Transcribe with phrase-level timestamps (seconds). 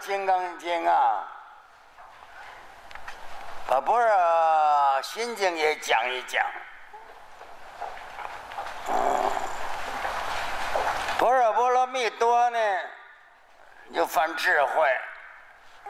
[0.00, 1.28] 金刚经》啊，
[3.70, 4.06] 啊，不是
[5.02, 6.44] 《心经》也讲一讲。
[11.18, 12.58] 般若波罗蜜多呢，
[13.94, 14.90] 就犯智慧。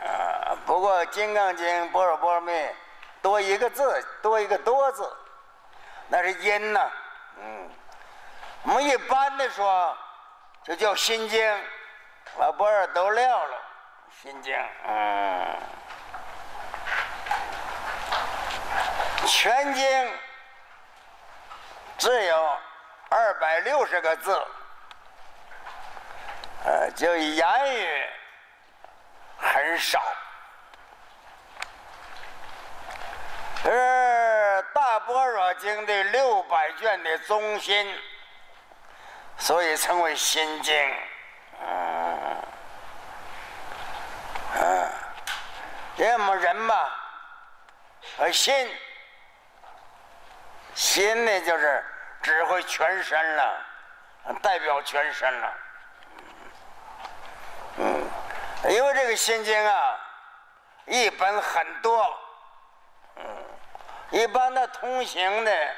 [0.02, 2.68] 啊，不过《金刚经》般若波罗蜜
[3.20, 5.10] 多一个字，多一个多字，
[6.08, 6.90] 那是音呐，
[7.38, 7.70] 嗯。
[8.62, 9.96] 我们一般的说，
[10.64, 11.64] 就叫心经，
[12.38, 13.58] 把波若都撂了。
[14.22, 14.56] 心经，
[14.86, 15.56] 嗯，
[19.26, 20.12] 全经
[21.98, 22.58] 只有
[23.10, 24.46] 二百六十个字，
[26.64, 28.06] 呃，就言语
[29.38, 30.02] 很少。
[33.62, 37.94] 这是大般若经的六百卷的中心。
[39.38, 40.74] 所以称为心经，
[41.60, 42.42] 嗯，
[44.68, 44.90] 嗯，
[45.94, 46.90] 因为我们人嘛，
[48.18, 48.52] 而心，
[50.74, 51.84] 心呢就是
[52.20, 53.64] 指挥全身了，
[54.42, 55.54] 代表全身了，
[57.76, 58.10] 嗯，
[58.68, 60.00] 因为这个心经啊，
[60.86, 62.18] 一本很多，
[63.14, 63.24] 嗯，
[64.10, 65.74] 一般的通行的、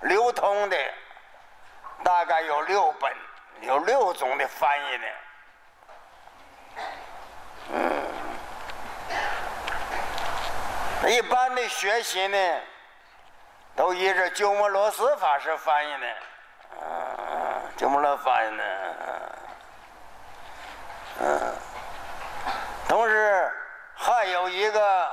[0.00, 0.76] 流通的。
[2.02, 3.10] 大概有六本，
[3.62, 5.06] 有六种的翻译的。
[7.72, 8.06] 嗯，
[11.10, 12.60] 一般的学习呢，
[13.74, 16.06] 都依着鸠摩罗什法师翻译的。
[16.80, 18.64] 嗯，鸠摩罗翻译的。
[21.20, 21.56] 嗯，
[22.88, 23.52] 同时
[23.94, 25.12] 还有一个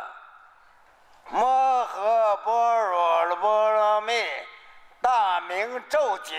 [1.29, 4.25] 摩诃般若波罗蜜
[5.01, 6.37] 大明咒经。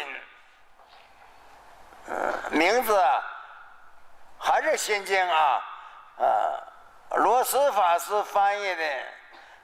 [2.50, 3.00] 名字
[4.38, 5.62] 还是心经啊，
[6.22, 8.84] 呃，罗斯法师翻译的《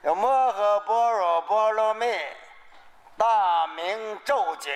[0.01, 2.05] 有摩诃般若波罗蜜
[3.17, 4.73] 大明咒经》，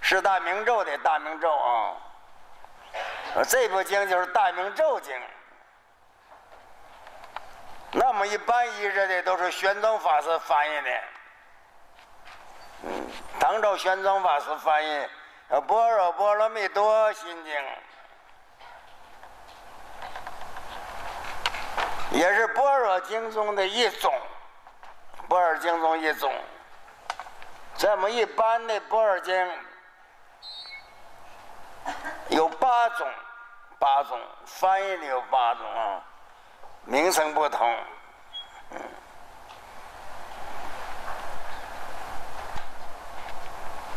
[0.00, 1.94] 是大明咒的大明咒啊。
[3.48, 5.16] 这部经就是大明咒经。
[7.92, 10.90] 那么一般译着的都是玄奘法师翻译的，
[12.82, 13.08] 嗯，
[13.38, 15.08] 唐朝玄奘法师翻译。
[15.60, 17.54] 《般若波罗蜜多心经》
[22.12, 24.12] 也是般若经中的一种，
[25.28, 26.32] 般若经中一种。
[27.76, 29.58] 这么一般的般若经
[32.28, 33.08] 有八种，
[33.78, 36.02] 八种翻译的有八种啊，
[36.84, 37.76] 名称不同。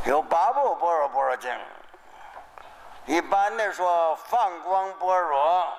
[0.05, 1.49] 有八部般若波罗经，
[3.05, 5.73] 一般的说放光般若、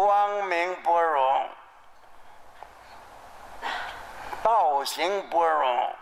[0.00, 1.46] 光明般若、
[4.42, 5.92] 道行般若、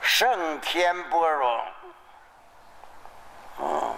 [0.00, 1.64] 圣天般若、
[3.58, 3.94] 嗯，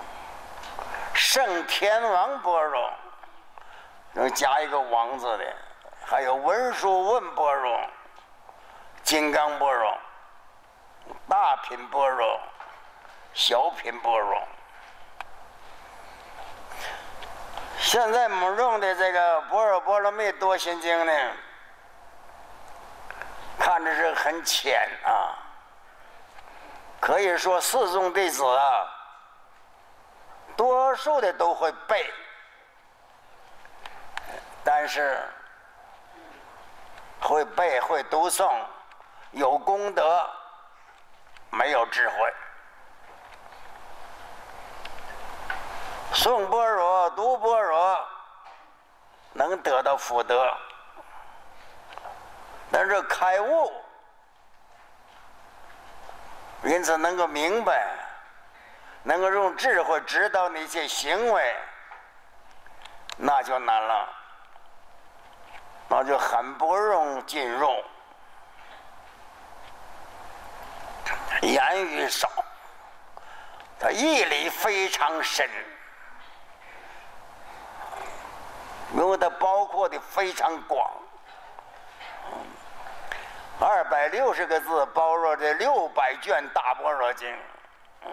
[1.12, 2.91] 圣天王般若，
[4.15, 5.55] 能加一个王字的，
[6.06, 7.79] 还有文殊问般若、
[9.03, 9.99] 金刚般若。
[11.29, 12.41] 大品般若，
[13.35, 14.43] 小品般若。
[17.81, 21.13] 现在我们用的这个《波若波罗蜜多心经》呢，
[23.59, 25.39] 看着是很浅啊，
[27.01, 28.87] 可以说四众弟子啊，
[30.57, 32.13] 多数的都会背，
[34.65, 35.19] 但是
[37.21, 38.53] 会背会读诵，
[39.31, 40.29] 有功德。
[41.51, 42.35] 没有智慧，
[46.12, 48.06] 诵般若、读般若，
[49.32, 50.52] 能得到福德，
[52.72, 53.72] 但是开悟，
[56.64, 57.87] 因此能够明白，
[59.02, 61.56] 能够用智慧指导那些行为，
[63.16, 64.08] 那就难了，
[65.88, 67.84] 那就很不容易进入。
[71.43, 72.28] 言语少，
[73.78, 75.49] 他义理非常深，
[78.94, 80.90] 因为它包括的非常广，
[83.61, 87.37] 二百六十个字包括这六百卷大般若经，
[88.06, 88.11] 嗯，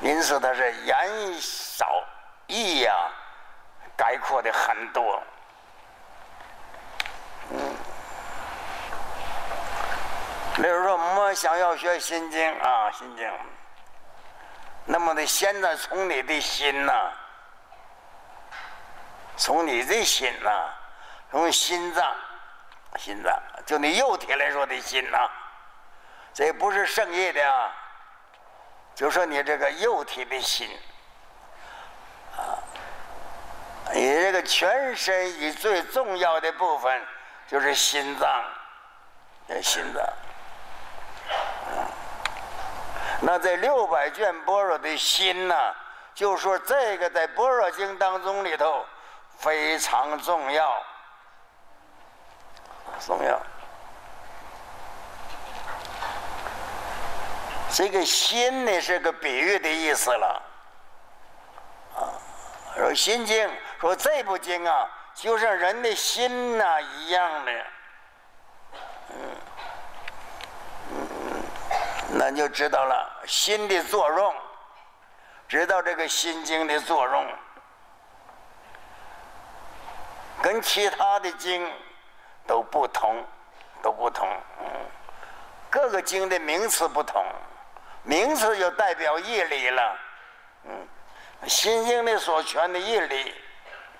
[0.00, 2.02] 因此它是言少
[2.46, 2.92] 意呀，
[3.96, 5.22] 概括的很多。
[10.56, 13.30] 比如说，我们想要学心经啊，心经，
[14.86, 17.12] 那么得现在从你的心呐，
[19.36, 20.50] 从你这心呐，
[21.30, 22.14] 从心脏，
[22.98, 23.32] 心脏，
[23.66, 25.28] 就你肉体来说的心呐，
[26.32, 27.70] 这不是圣意的啊，
[28.94, 30.68] 就说你这个肉体的心，
[32.36, 32.58] 啊，
[33.92, 37.06] 你这个全身以最重要的部分
[37.46, 38.44] 就是心脏，
[39.62, 40.02] 心脏。
[43.20, 45.74] 那这六百卷般若的心呢，
[46.14, 48.84] 就说这个在般若经当中里头
[49.38, 50.82] 非常重要，
[53.00, 53.40] 重要。
[57.70, 60.42] 这个心呢是个比喻的意思了，
[61.94, 62.00] 啊，
[62.74, 63.50] 说心经
[63.80, 67.52] 说这部经啊，就像人的心呐一样的。
[69.10, 69.16] 嗯
[70.90, 71.42] 嗯
[72.18, 74.34] 那就知道了心的作用，
[75.46, 77.26] 知道这个心经的作用，
[80.42, 81.70] 跟其他的经
[82.46, 83.24] 都不同，
[83.82, 84.28] 都不同。
[84.60, 84.66] 嗯，
[85.70, 87.24] 各个经的名词不同，
[88.02, 89.98] 名词就代表义理了。
[90.64, 90.88] 嗯，
[91.48, 93.34] 心经的所全的义理，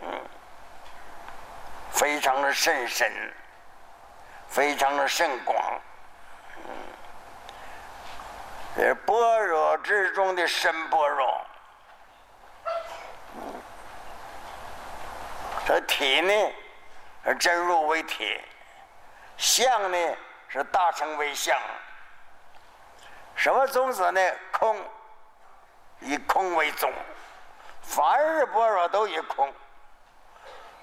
[0.00, 0.08] 嗯，
[1.90, 3.10] 非常的甚深，
[4.48, 5.80] 非常的甚广。
[8.78, 11.45] 是般若之中的深般若，
[15.66, 16.52] 这体呢
[17.24, 18.40] 是真如为体，
[19.36, 20.16] 相呢
[20.48, 21.60] 是大乘为相。
[23.34, 24.20] 什么宗旨呢？
[24.52, 24.80] 空，
[25.98, 26.92] 以空为宗，
[27.82, 29.52] 凡是般若都以空。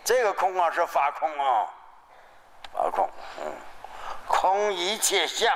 [0.04, 1.70] 这个空啊是法空啊，
[2.74, 3.10] 法空，
[3.40, 3.56] 嗯，
[4.28, 5.50] 空一切相。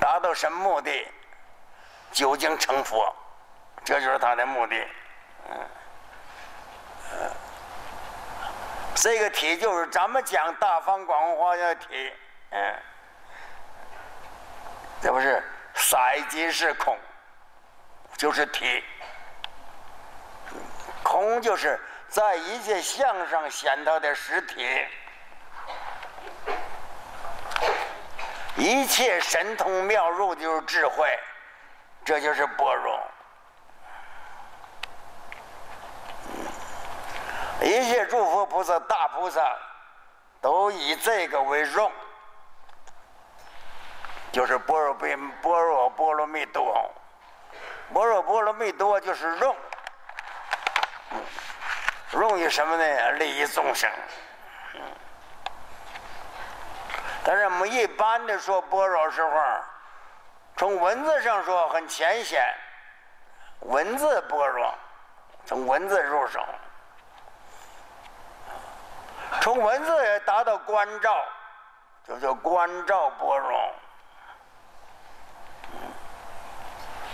[0.00, 1.06] 达到什么目的？
[2.10, 3.14] 究竟成佛，
[3.84, 4.88] 这就是他的目的。
[5.48, 5.70] 嗯，
[8.94, 12.12] 这个体就是咱们讲大方广化的体。
[12.50, 12.74] 嗯，
[15.00, 15.42] 这不是
[15.74, 15.96] 色
[16.28, 16.98] 即是空，
[18.16, 18.84] 就是体。
[21.02, 24.86] 空就是在一切相上显到的实体。
[28.56, 31.18] 一切神通妙入就是智慧，
[32.04, 33.09] 这就是般若。
[37.62, 39.54] 一切诸佛菩萨、大菩萨
[40.40, 41.92] 都以这个为荣，
[44.32, 45.08] 就是般若波
[45.42, 46.90] 般若波罗蜜多，
[47.92, 49.54] 般若波罗蜜多就是荣，
[52.10, 53.10] 荣于什么呢？
[53.12, 53.90] 利益众生。
[57.22, 59.30] 但是我们一般的说般若时候，
[60.56, 62.42] 从文字上说很浅显，
[63.60, 64.74] 文字般若，
[65.44, 66.42] 从文字入手，
[69.40, 71.24] 从文字也达到观照，
[72.06, 73.74] 就叫观照般若。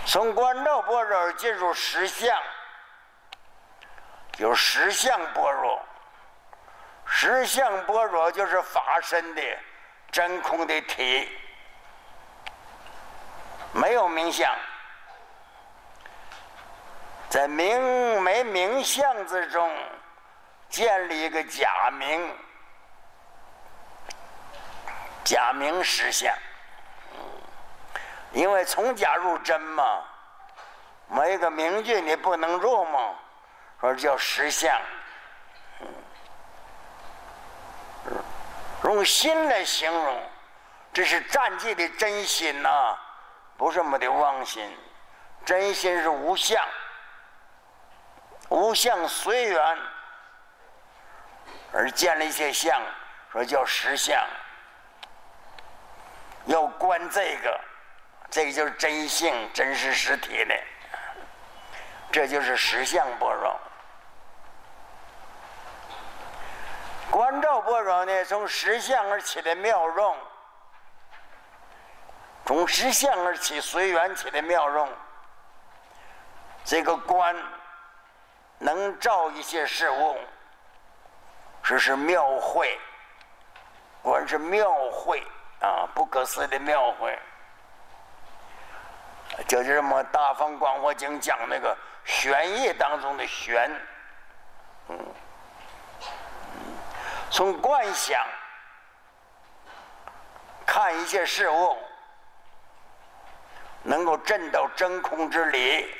[0.05, 2.41] 从观照般若进入实相，
[4.37, 5.79] 有实相般若，
[7.05, 9.41] 实相般若就是法身的。
[10.09, 11.29] 真空的体，
[13.73, 14.49] 没有名相，
[17.29, 19.69] 在名没名相之中
[20.69, 22.35] 建立一个假名，
[25.23, 26.33] 假名实相。
[28.33, 30.03] 因为从假入真嘛，
[31.07, 33.15] 没个名句你不能入嘛，
[33.79, 34.79] 说叫实相。
[38.83, 40.21] 用心来形容，
[40.93, 42.97] 这是战绩的真心呐，
[43.57, 44.77] 不是我的妄心。
[45.45, 46.61] 真心是无相，
[48.49, 49.77] 无相随缘，
[51.73, 52.81] 而见了一些相，
[53.31, 54.17] 说叫实相。
[56.45, 57.59] 要观这个，
[58.29, 60.55] 这个就是真性、真实实体的，
[62.11, 63.59] 这就是实相般若。
[67.11, 70.17] 观照般若呢，从实相而起的妙用，
[72.45, 74.89] 从实相而起随缘起的妙用。
[76.63, 77.35] 这个观
[78.57, 80.17] 能照一些事物，
[81.67, 82.79] 这是妙慧。
[84.01, 85.21] 观是庙会
[85.59, 87.19] 啊，不可思议的庙会。
[89.49, 93.69] 就是什么《大方广佛经》讲那个玄义当中的玄，
[94.87, 94.97] 嗯，
[97.29, 98.25] 从观想
[100.65, 101.77] 看一切事物，
[103.83, 105.93] 能够证到真空之理。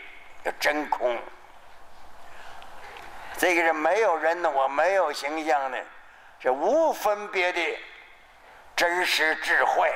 [0.46, 1.20] 叫真空，
[3.38, 5.78] 这个是没有人的，我没有形象的，
[6.40, 7.62] 是无分别的
[8.76, 9.94] 真实智慧。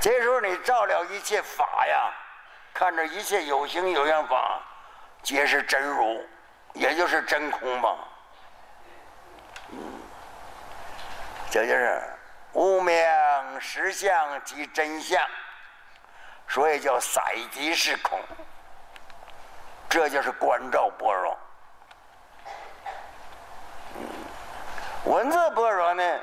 [0.00, 2.12] 这时候你照了一切法呀，
[2.72, 4.62] 看着一切有形有样法，
[5.22, 6.24] 皆是真如，
[6.72, 7.98] 也就是真空嘛。
[11.50, 12.00] 这就是
[12.52, 12.96] 无名
[13.60, 15.20] 实相即真相。
[16.48, 17.20] 所以叫色
[17.50, 18.18] 即是空，
[19.90, 21.38] 这就是观照般若。
[25.04, 26.20] 文字般若呢？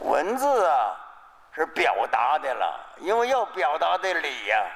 [0.00, 0.96] 文字啊
[1.52, 4.66] 是表达的了，因为要表达的理呀，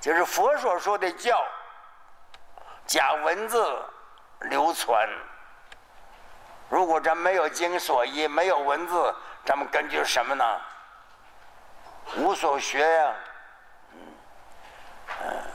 [0.00, 1.44] 就是佛所说的教，
[2.86, 3.84] 假文字
[4.42, 5.08] 流传。
[6.68, 10.60] 如果咱没有经所依，没有文字，咱们根据什么呢？
[12.16, 13.14] 无所学呀，
[15.20, 15.49] 嗯，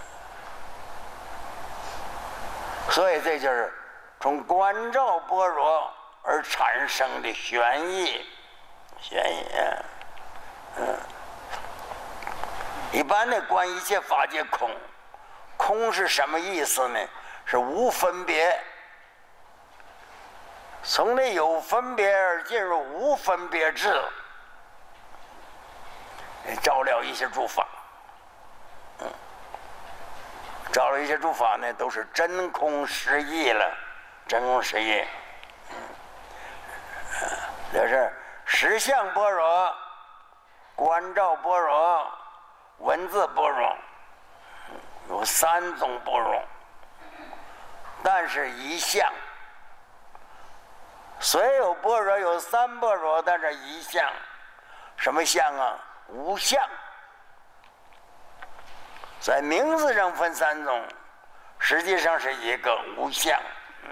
[2.90, 3.74] 所以这就是
[4.20, 8.26] 从观照般若而产生的玄义，
[9.02, 9.46] 玄义，
[10.78, 10.98] 嗯，
[12.92, 14.70] 一般的观一切法界空，
[15.58, 17.00] 空是什么意思呢？
[17.46, 18.60] 是无分别，
[20.82, 24.02] 从那有分别而进入无分别智。
[26.62, 27.68] 照了一些诸法，
[29.00, 29.12] 嗯，
[30.76, 33.74] 找了一些诸法呢，都是真空实义了，
[34.28, 35.02] 真空实义，
[35.70, 35.78] 嗯，
[37.72, 38.12] 这是
[38.44, 39.74] 实相般若、
[40.76, 42.12] 观照般若、
[42.80, 43.78] 文字般若，
[45.08, 46.44] 有三种般若，
[48.04, 49.10] 但是一相，
[51.22, 54.12] 虽有般若有三般若，但是一相，
[54.98, 55.78] 什么相啊？
[56.10, 56.62] 无相，
[59.26, 60.86] 在名字上分三种，
[61.58, 63.36] 实际上是一个无相。
[63.82, 63.90] 嗯，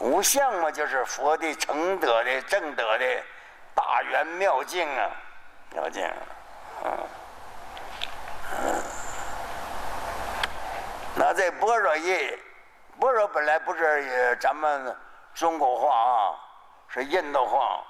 [0.00, 3.06] 无相嘛，就是佛的成德的正德的
[3.72, 5.10] 大圆妙境啊，
[5.72, 6.04] 妙境。
[6.82, 7.06] 嗯，
[11.14, 12.36] 那在般若义，
[12.98, 14.96] 般若本来不是咱们
[15.32, 16.34] 中国话啊，
[16.88, 17.84] 是印度话。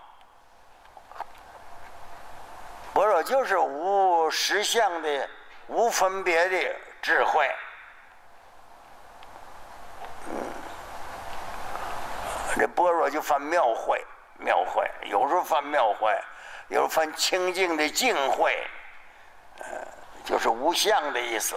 [2.92, 5.30] 般若就是无实相的、
[5.70, 7.48] 无分别的智慧。
[12.56, 14.04] 这般若就分妙慧，
[14.38, 16.12] 妙慧有时候分妙慧，
[16.68, 18.66] 有时候分清净的净慧，
[19.60, 19.64] 呃，
[20.24, 21.54] 就是无相的意思，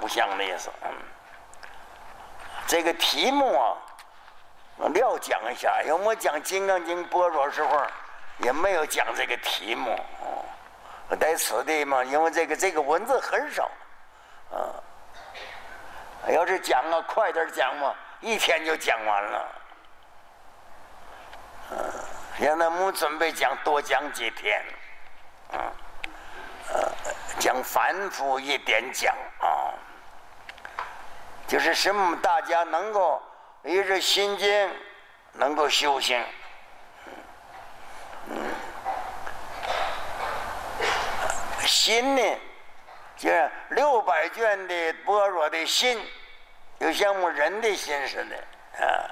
[0.00, 0.70] 无相的意思。
[0.82, 0.90] 嗯，
[2.66, 3.76] 这个题目啊，
[4.78, 7.86] 我料讲一下，因为我讲《金刚经》般若时候，
[8.38, 9.94] 也没有讲这个题目。
[11.16, 13.70] 带此地嘛，因为这个这个文字很少，
[14.52, 14.78] 啊，
[16.28, 19.48] 要是讲啊，快点讲嘛，一天就讲完了，
[21.72, 21.76] 嗯，
[22.38, 24.64] 现在我准备讲多讲几天，
[25.52, 25.72] 啊，
[26.72, 26.92] 呃，
[27.38, 29.74] 讲反复一点讲啊，
[31.48, 33.20] 就是使我们大家能够
[33.64, 34.70] 一直心经
[35.32, 36.24] 能够修行。
[41.70, 42.38] 心呢，
[43.16, 46.04] 就是六百卷的般若的心，
[46.80, 49.06] 就像我们人的心似的啊。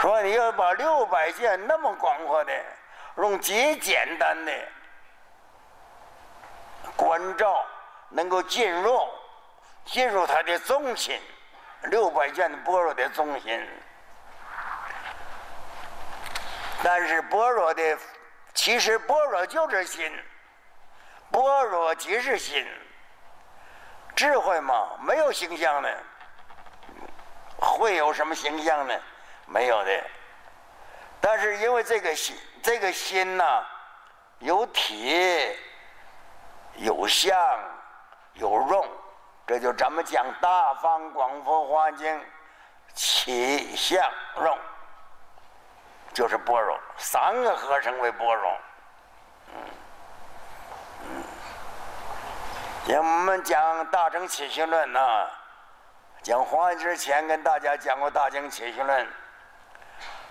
[0.00, 2.52] 说你要把六百卷那么广阔的，
[3.18, 4.52] 用极简单的
[6.96, 7.64] 关照，
[8.08, 9.00] 能够进入
[9.84, 11.16] 进入他的中心，
[11.82, 13.68] 六百卷的般若的中心。
[16.82, 17.96] 但是般若的。
[18.56, 20.10] 其实般若就是心，
[21.30, 22.66] 般若即是心。
[24.16, 26.02] 智慧嘛，没有形象的，
[27.58, 28.94] 会有什么形象呢？
[29.44, 30.04] 没有的。
[31.20, 33.62] 但是因为这个心，这个心呐，
[34.38, 35.54] 有体、
[36.76, 37.38] 有相、
[38.32, 38.88] 有用，
[39.46, 42.18] 这就咱们讲《大方广佛华经》，
[42.94, 44.02] 起相
[44.40, 44.58] 用，
[46.16, 48.58] 就是般若，三个合成为般若。
[52.96, 55.28] 我们讲《大乘起信论》呐，
[56.22, 59.06] 讲华之前跟大家讲过《大乘起信论》，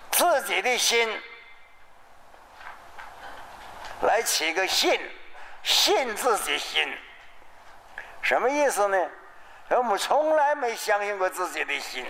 [0.10, 1.22] 自己的心
[4.02, 5.00] 来起个信，
[5.62, 6.98] 信自己心，
[8.24, 9.08] 什么意思呢？
[9.70, 12.04] 我们从来没相信过自己的心。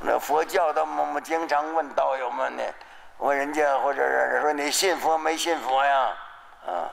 [0.00, 2.62] 那佛教的，我们经常问道友们呢，
[3.18, 6.16] 问人家或者是说你信佛没信佛呀？
[6.66, 6.90] 啊？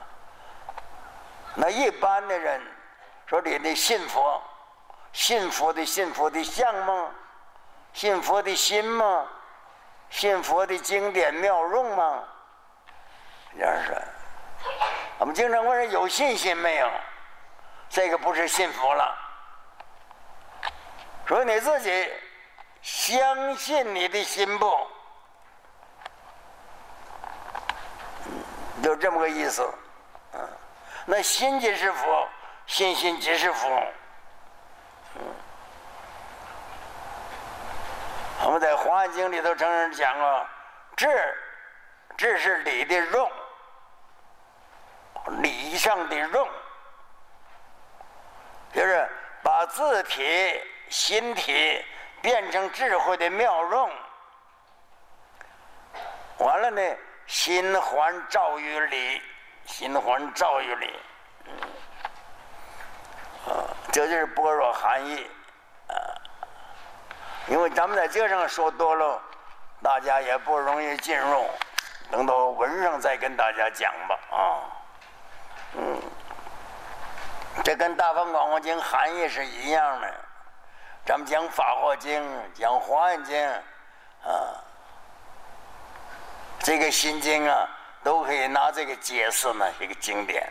[1.54, 2.60] 那一般的人
[3.26, 4.42] 说：“你的信佛，
[5.12, 7.10] 信佛的信佛的相吗？
[7.92, 9.26] 信佛的心吗？
[10.08, 12.24] 信佛的经典妙用吗？”
[13.58, 13.94] 这样说，
[15.18, 16.90] 我们经常问人有信心没有？
[17.90, 19.14] 这个不是信佛了。
[21.26, 22.10] 说你自己
[22.82, 24.86] 相信你的心不？
[28.82, 29.66] 就这么个意思。
[31.06, 32.28] 那心即是佛，
[32.66, 33.68] 信心即是佛。
[38.44, 40.46] 我们在《华严经》里头曾经讲过，
[40.96, 41.08] 智，
[42.16, 43.30] 智是理的用，
[45.40, 46.48] 理上的用，
[48.72, 49.08] 就是
[49.42, 51.84] 把字体、心体
[52.22, 53.90] 变成智慧的妙用。
[56.38, 59.20] 完了呢，心还照于理。
[59.64, 60.92] 心还照于理，
[63.46, 65.24] 啊，这就是般若含义，
[65.86, 65.94] 啊，
[67.46, 69.22] 因为咱们在这上说多了，
[69.80, 71.48] 大家也不容易进入，
[72.10, 74.42] 等到文上再跟大家讲吧，啊，
[75.74, 76.02] 嗯，
[77.62, 80.21] 这跟《大方广佛经》含义是一样的，
[81.04, 82.22] 咱们讲《法华经》、
[82.54, 83.36] 讲《华严经》，
[84.24, 84.54] 啊，
[86.60, 87.68] 这个心经啊。
[88.04, 90.44] 都可以拿这个解释呢，一个经典。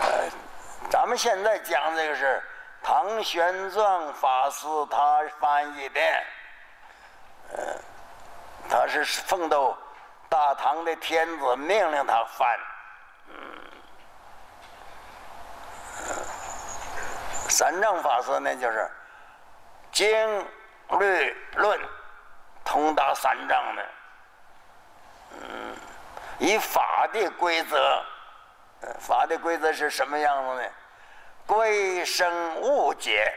[0.00, 0.28] 呃，
[0.90, 2.42] 咱们现在讲这个是
[2.82, 6.00] 唐玄奘法师他翻译的，
[7.52, 7.74] 呃，
[8.68, 9.78] 他是奉到
[10.28, 12.58] 大唐的天子命令他翻。
[13.28, 13.36] 嗯，
[17.48, 18.90] 三藏法师呢，就是
[19.90, 20.46] 经
[20.98, 21.80] 律论
[22.64, 23.84] 通达三藏的。
[25.40, 25.76] 嗯，
[26.38, 28.04] 以法的规则，
[28.98, 30.68] 法的规则是什么样子呢？
[31.46, 33.32] 归生物解，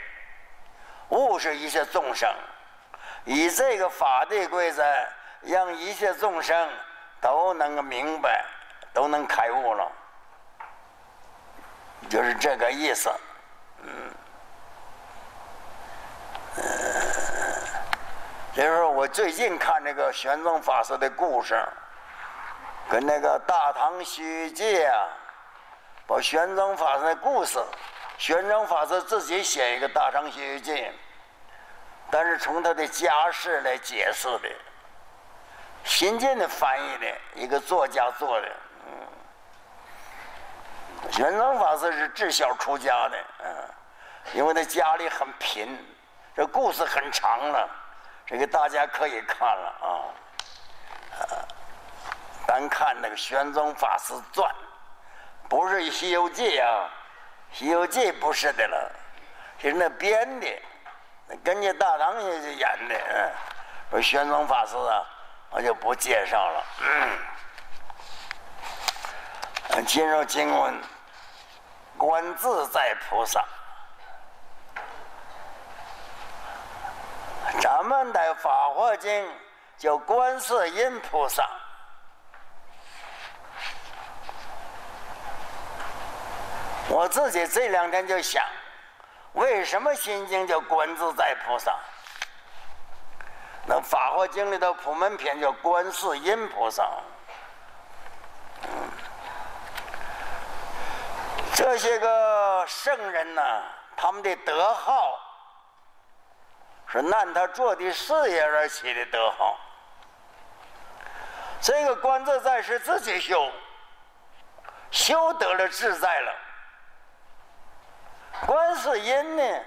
[1.09, 2.29] 物是一切众生，
[3.23, 4.83] 以这个法的规则，
[5.41, 6.69] 让一切众生
[7.21, 8.43] 都能够明白，
[8.93, 9.91] 都能开悟了，
[12.09, 13.09] 就是这个意思。
[13.83, 14.11] 嗯，
[18.53, 21.61] 就是我最近看这个玄奘法师的故事。
[22.89, 25.07] 跟那个《大唐西域记》啊，
[26.05, 27.57] 把玄奘法师的故事，
[28.17, 30.73] 玄奘法师自己写一个《大唐西域记》，
[32.09, 34.49] 但是从他的家世来解释的，
[35.85, 38.47] 新晋的翻译的一个作家做的。
[38.85, 39.07] 嗯，
[41.09, 43.69] 玄奘法师是自小出家的，嗯，
[44.33, 45.77] 因为他家里很贫，
[46.35, 47.69] 这故事很长了，
[48.25, 49.87] 这个大家可以看了啊，
[51.19, 51.23] 啊。
[52.47, 54.53] 咱看那个玄奘法师传，
[55.47, 56.89] 不是《西游记》啊，
[57.57, 58.91] 《西游记》不是的了，
[59.57, 60.47] 是那编的，
[61.43, 62.95] 跟着大唐爷爷演的。
[62.95, 63.31] 嗯，
[63.91, 65.05] 说玄奘法师啊，
[65.51, 66.63] 我就不介绍了。
[66.81, 67.09] 嗯，
[69.85, 70.81] 进入经文，
[71.97, 73.43] 观自在菩萨，
[77.59, 79.25] 咱们的《法华经》
[79.77, 81.49] 叫观世音菩萨。
[86.87, 88.43] 我自己这两天就想，
[89.33, 91.75] 为什么心经叫观自在菩萨？
[93.65, 96.83] 那法华经里的普门篇叫观世音菩萨。
[101.61, 103.41] 这些个圣人呢，
[103.95, 105.19] 他们的德号
[106.87, 109.55] 是按他做的事业而起的德号。
[111.61, 113.47] 这个观自在是自己修，
[114.89, 116.35] 修得了自在了。
[118.47, 119.63] 观世音呢，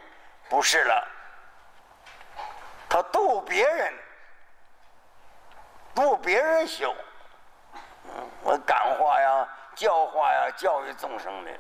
[0.49, 1.09] 不是了，
[2.89, 3.95] 他度别人，
[5.95, 6.93] 度别人修，
[8.43, 11.53] 我感化呀、教化呀、教育众生的。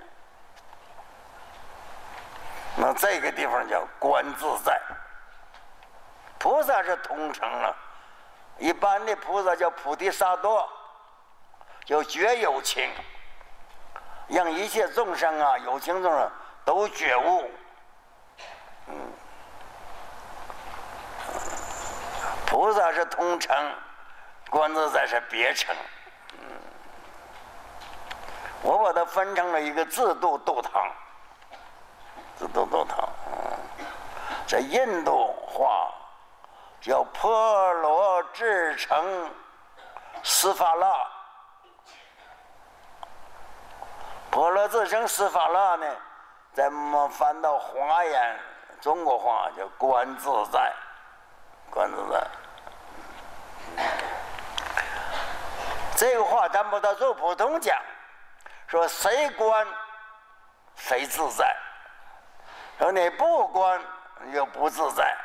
[2.76, 4.80] 那这个地方叫观自在，
[6.38, 7.74] 菩萨是通称了。
[8.58, 10.68] 一般的菩萨叫菩提萨埵，
[11.84, 12.90] 叫觉有情，
[14.28, 16.30] 让一切众生啊，有情众生
[16.64, 17.50] 都觉悟。
[18.88, 19.12] 嗯，
[22.46, 23.56] 菩萨是通称，
[24.50, 25.74] 观自在是别称。
[26.38, 26.46] 嗯，
[28.62, 30.90] 我把它分成了一个自度度堂，
[32.36, 33.08] 自度度堂。
[33.26, 33.86] 嗯，
[34.46, 35.90] 在印度话。
[36.80, 39.30] 叫婆罗智城
[40.22, 40.94] 斯法拉，
[44.30, 45.86] 婆罗智城斯法拉呢，
[46.52, 48.38] 在我们翻到华严
[48.82, 50.70] 中国话叫观自在，
[51.70, 52.26] 观自在。
[55.96, 57.74] 这个话咱把它做普通讲，
[58.66, 59.66] 说谁观
[60.76, 61.56] 谁自在，
[62.78, 63.80] 说你不观
[64.32, 65.16] 就不自在。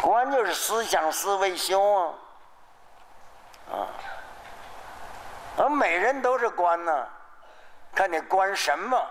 [0.00, 2.14] 观就是思想思维修啊，
[3.72, 3.88] 啊，
[5.56, 7.08] 而每人都是观呢，
[7.94, 9.10] 看你观什么。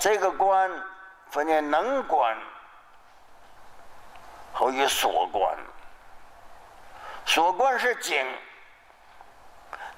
[0.00, 0.70] 这个观
[1.30, 2.36] 分为能观
[4.52, 5.56] 和与所观。
[7.26, 8.26] 所观是景，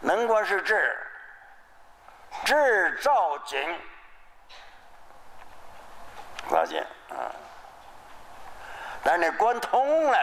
[0.00, 1.05] 能观是智，
[2.44, 3.80] 制造景，
[6.48, 7.32] 发现啊。
[9.02, 10.18] 但你关通了，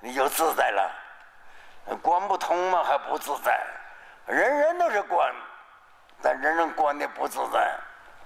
[0.00, 3.60] 你就自在了；关不通嘛，还不自在。
[4.26, 5.34] 人人都是关，
[6.22, 7.76] 但人人关的不自在，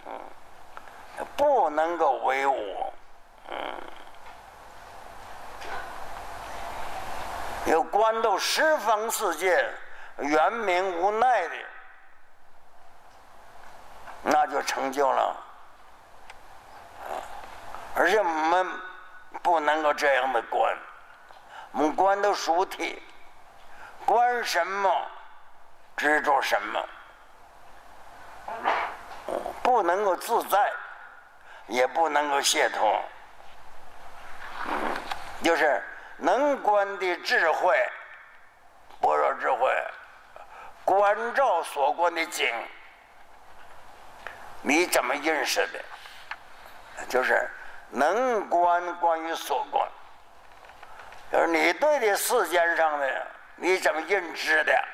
[0.06, 0.20] 嗯，
[1.34, 2.92] 不能够为我，
[3.48, 3.56] 嗯，
[7.66, 9.66] 有关到十方世界
[10.18, 11.54] 圆明无奈的，
[14.24, 15.36] 那就成就了，
[17.94, 18.66] 而且我们。
[19.42, 20.74] 不能够这样的观，
[21.72, 23.02] 我们观都属体，
[24.06, 25.06] 观什么
[25.96, 26.88] 执着什么，
[29.62, 30.72] 不能够自在，
[31.66, 33.02] 也不能够解脱，
[35.42, 35.82] 就是
[36.16, 37.76] 能观的智慧，
[39.00, 39.68] 般若智慧，
[40.86, 42.50] 观照所观的景，
[44.64, 45.80] 你怎么认识的？
[47.08, 47.48] 就是。
[47.90, 49.88] 能观关于所观，
[51.30, 54.84] 就是你对这世间上的你怎么认知的，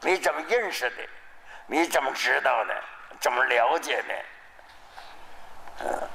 [0.00, 0.96] 你怎么认识的，
[1.68, 2.74] 你怎么知道的，
[3.20, 4.14] 怎么了解的？
[5.84, 6.08] 嗯，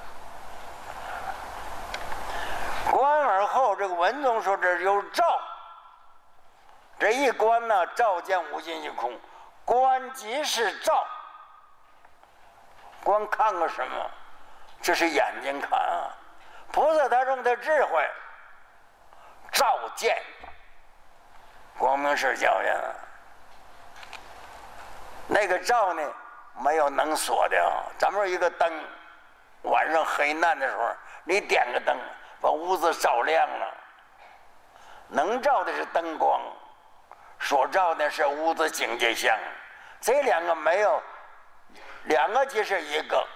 [2.91, 5.39] 观而后，这个文中说这有照，
[6.99, 9.17] 这一观呢，照见无尽虚空，
[9.63, 11.07] 观即是照，
[13.03, 14.11] 光看个什么？
[14.81, 16.11] 这是眼睛看啊，
[16.71, 18.09] 菩萨他用的智慧
[19.51, 20.21] 照见，
[21.77, 22.75] 光明是教呀。
[25.27, 26.01] 那个照呢，
[26.59, 27.87] 没有能锁的啊。
[27.97, 28.83] 咱们说一个灯，
[29.61, 30.89] 晚上黑暗的时候，
[31.23, 31.97] 你点个灯，
[32.41, 33.73] 把屋子照亮了。
[35.07, 36.41] 能照的是灯光，
[37.39, 39.33] 所照的是屋子境界相。
[40.01, 41.01] 这两个没有，
[42.05, 43.27] 两个就是一个。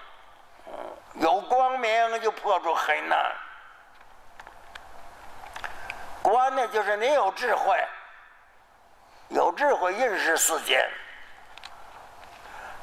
[1.20, 3.36] 有光明就破除黑暗，
[6.22, 7.76] 观呢就是你有智慧，
[9.30, 10.88] 有智慧认识世间，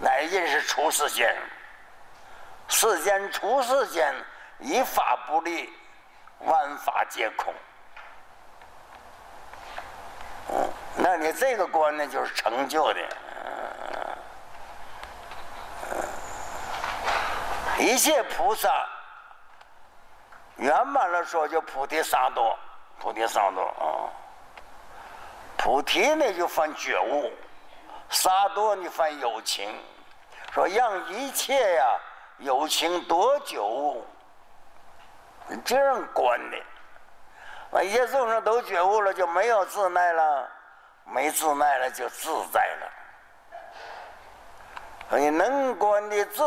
[0.00, 1.32] 乃认识出世间，
[2.66, 4.12] 世间出世间
[4.58, 5.72] 一法不立，
[6.40, 7.54] 万法皆空。
[10.48, 13.00] 嗯，那你这个观呢就是成就的。
[17.78, 18.68] 一切菩萨
[20.56, 22.56] 圆满了说，叫菩提萨埵，
[23.00, 24.08] 菩提萨埵啊。
[25.56, 27.32] 菩提呢就分觉悟，
[28.10, 29.74] 萨埵你分有情，
[30.52, 31.98] 说让一切呀
[32.38, 34.06] 有情多觉悟，
[35.64, 36.56] 这样观的。
[37.70, 40.48] 那一切众生都觉悟了，就没有自耐了，
[41.04, 42.92] 没自耐了就自在了。
[45.18, 46.44] 你能观的自。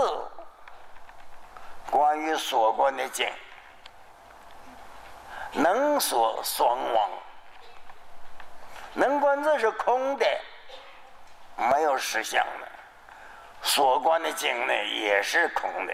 [1.90, 3.28] 关于所观的境，
[5.54, 7.10] 能所双亡。
[8.94, 10.26] 能观这是空的，
[11.56, 12.68] 没有实相的；
[13.62, 15.94] 所观的经呢，也是空的，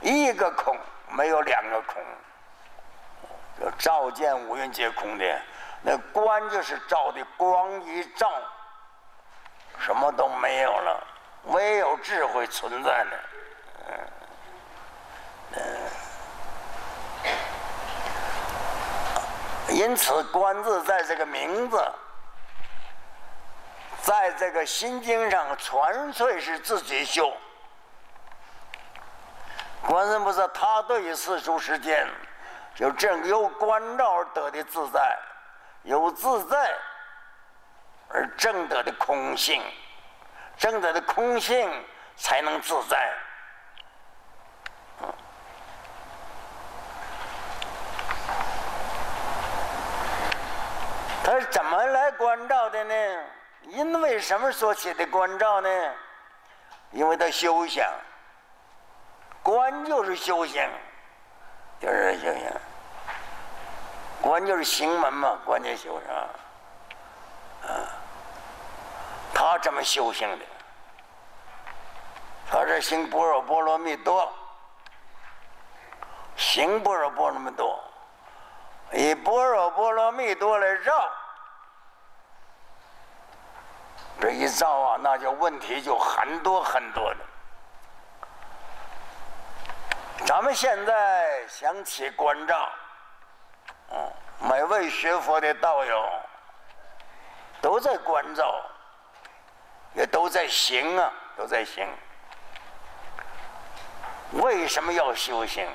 [0.00, 0.76] 一个空，
[1.08, 2.02] 没有两个空。
[3.58, 5.40] 就照见五蕴皆空的，
[5.82, 8.30] 那观就是照的光一照，
[9.78, 11.06] 什么都没有了，
[11.44, 13.04] 唯有智慧存在
[15.56, 15.62] 嗯，
[19.76, 21.92] 因此“观”字在这个名字，
[24.02, 27.32] 在这个心经上，纯粹是自己修。
[29.86, 32.08] 观世菩萨他对于世俗世间。
[32.76, 35.16] 就正由关照而得的自在，
[35.84, 36.74] 有自在
[38.08, 39.62] 而正得的空性，
[40.58, 41.70] 正得的空性
[42.16, 43.12] 才能自在。
[51.24, 53.24] 他是怎么来关照的呢？
[53.62, 55.68] 因为什么所起的关照呢？
[56.90, 57.82] 因为他修行，
[59.42, 60.62] 观就是修行。
[61.80, 62.52] 就是修行，
[64.22, 67.88] 观就是行门嘛，观就修行，啊，
[69.34, 70.44] 他这么修行的，
[72.50, 74.32] 他是行般若波罗蜜多，
[76.36, 77.78] 行般若波罗蜜多，
[78.96, 81.10] 以般若波罗蜜多来绕，
[84.20, 87.20] 这一照啊，那就问题就很多很多的。
[90.24, 92.70] 咱们现在想起关照，
[93.90, 94.12] 嗯，
[94.48, 96.08] 每位学佛的道友
[97.60, 98.64] 都在关照，
[99.94, 101.88] 也都在行啊，都在行。
[104.34, 105.68] 为什么要修行？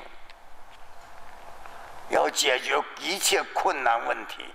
[2.09, 4.45] 要解决一切困难问题。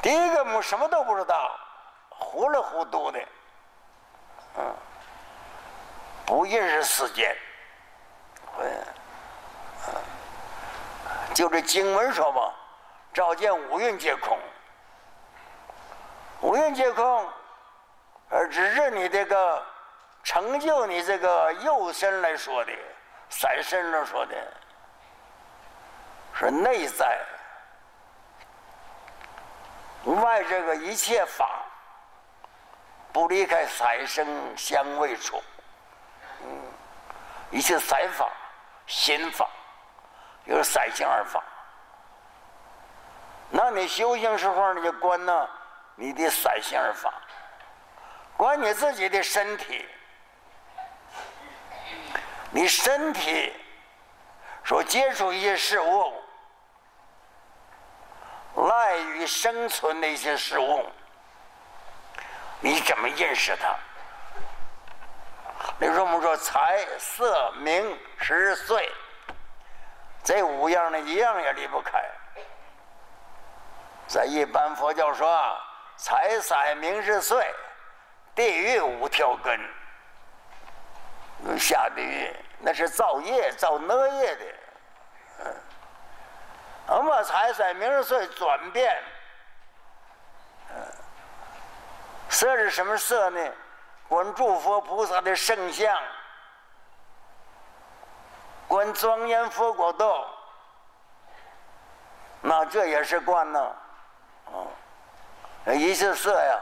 [0.00, 1.50] 第一个，我们什么都不知道，
[2.10, 3.18] 糊里糊涂的，
[4.58, 4.74] 嗯，
[6.26, 7.36] 不认识世间。
[11.34, 12.54] 就这经文说吧，
[13.12, 14.38] 照见五蕴皆空，
[16.42, 17.28] 五蕴皆空，
[18.30, 19.60] 而只是你这个
[20.22, 22.72] 成就你这个右身来说的，
[23.28, 24.34] 三身来说的，
[26.38, 27.18] 是内在，
[30.04, 31.62] 外这个一切法，
[33.12, 35.42] 不离开三生相位处，
[36.42, 36.62] 嗯，
[37.50, 38.28] 一切三法。
[38.86, 39.48] 心法，
[40.44, 41.42] 有三性二法。
[43.48, 45.48] 那你修行时候，你就观呢
[45.94, 47.10] 你的三性二法，
[48.36, 49.88] 观你自己的身体，
[52.50, 53.54] 你身体
[54.66, 56.22] 所接触一些事物，
[58.56, 60.86] 赖于生存的一些事物，
[62.60, 63.74] 你怎么认识它？
[65.78, 68.92] 比如说，我们说财色名食睡，
[70.22, 72.02] 这五样呢，一样也离不开。
[74.06, 75.58] 在一般佛教说，
[75.96, 77.52] 财色名食睡，
[78.34, 79.58] 地狱五条根。
[81.58, 84.44] 下地狱那是造业造恶业的。
[86.86, 89.02] 嗯，我们财色名食睡转变。
[90.70, 90.76] 嗯，
[92.28, 93.52] 色是什么色呢？
[94.08, 95.96] 观诸佛菩萨的圣像，
[98.68, 100.28] 观庄严佛国道，
[102.42, 103.76] 那这也是观呢，
[104.46, 106.60] 啊，一是色呀，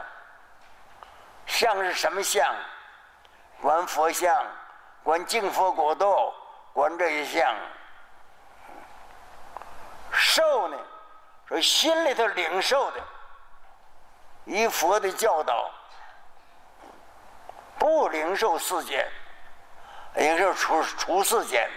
[1.45, 2.55] 像是什么像？
[3.61, 4.45] 观佛像，
[5.03, 6.33] 观净佛国道，
[6.71, 7.53] 观这一像。
[10.23, 10.77] 受呢，
[11.49, 13.01] 说心里头领受的，
[14.45, 15.69] 依佛的教导。
[17.77, 19.05] 不领受世间，
[20.15, 21.69] 领受出出世间，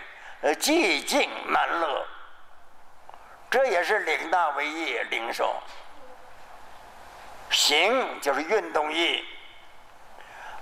[0.42, 2.06] 呃，寂静难乐。
[3.50, 5.56] 这也是领大为业，领受。
[7.50, 9.24] 行就是运动意。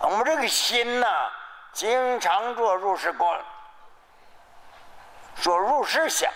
[0.00, 1.06] 我们这个心呐，
[1.72, 3.38] 经常做入世观，
[5.36, 6.32] 做入世想，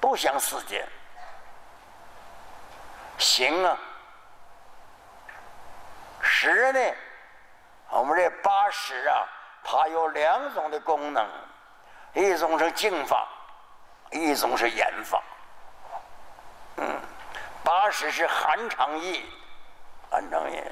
[0.00, 0.86] 不想世间。
[3.18, 3.76] 行啊。
[6.20, 6.80] 十呢？
[7.90, 9.26] 我们这八十啊，
[9.64, 11.28] 它有两种的功能，
[12.14, 13.26] 一种是静法，
[14.10, 15.22] 一种是眼法。
[16.76, 17.00] 嗯，
[17.64, 19.28] 八十是含藏意，
[20.10, 20.62] 含藏意，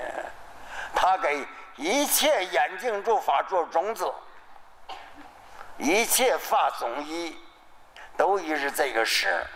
[0.94, 4.14] 它给一切眼睛诸法做种子，
[5.76, 7.36] 一切法种一，
[8.18, 9.46] 都一是这个事，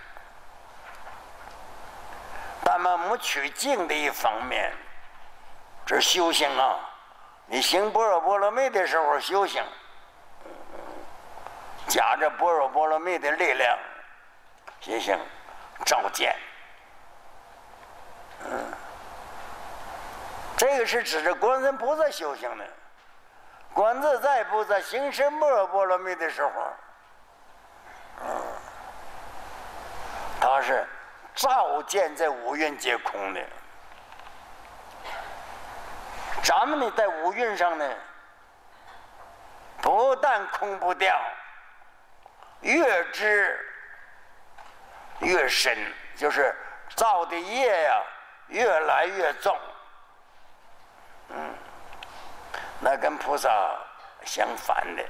[2.65, 4.73] 但么没取静的一方面，
[5.85, 6.79] 这修行啊，
[7.47, 9.65] 你行般若波罗蜜的时候修行，
[11.89, 13.77] 夹着般若波罗蜜的力量，
[14.81, 15.19] 修行
[15.85, 16.37] 照见，
[18.45, 18.73] 嗯，
[20.57, 22.65] 这个是指着观世菩萨修行的。
[23.75, 26.51] 观自在菩萨行深般若波罗蜜的时候，
[30.41, 30.87] 他是
[31.35, 33.41] 照见在五蕴皆空的。
[36.43, 37.89] 咱们呢，在五蕴上呢，
[39.81, 41.17] 不但空不掉，
[42.61, 43.59] 越知
[45.21, 45.77] 越深，
[46.17, 46.55] 就是
[46.97, 48.03] 造的业呀，
[48.49, 49.57] 越来越重。
[51.29, 51.55] 嗯。
[52.81, 53.49] 那跟菩萨
[54.25, 55.05] 相反的，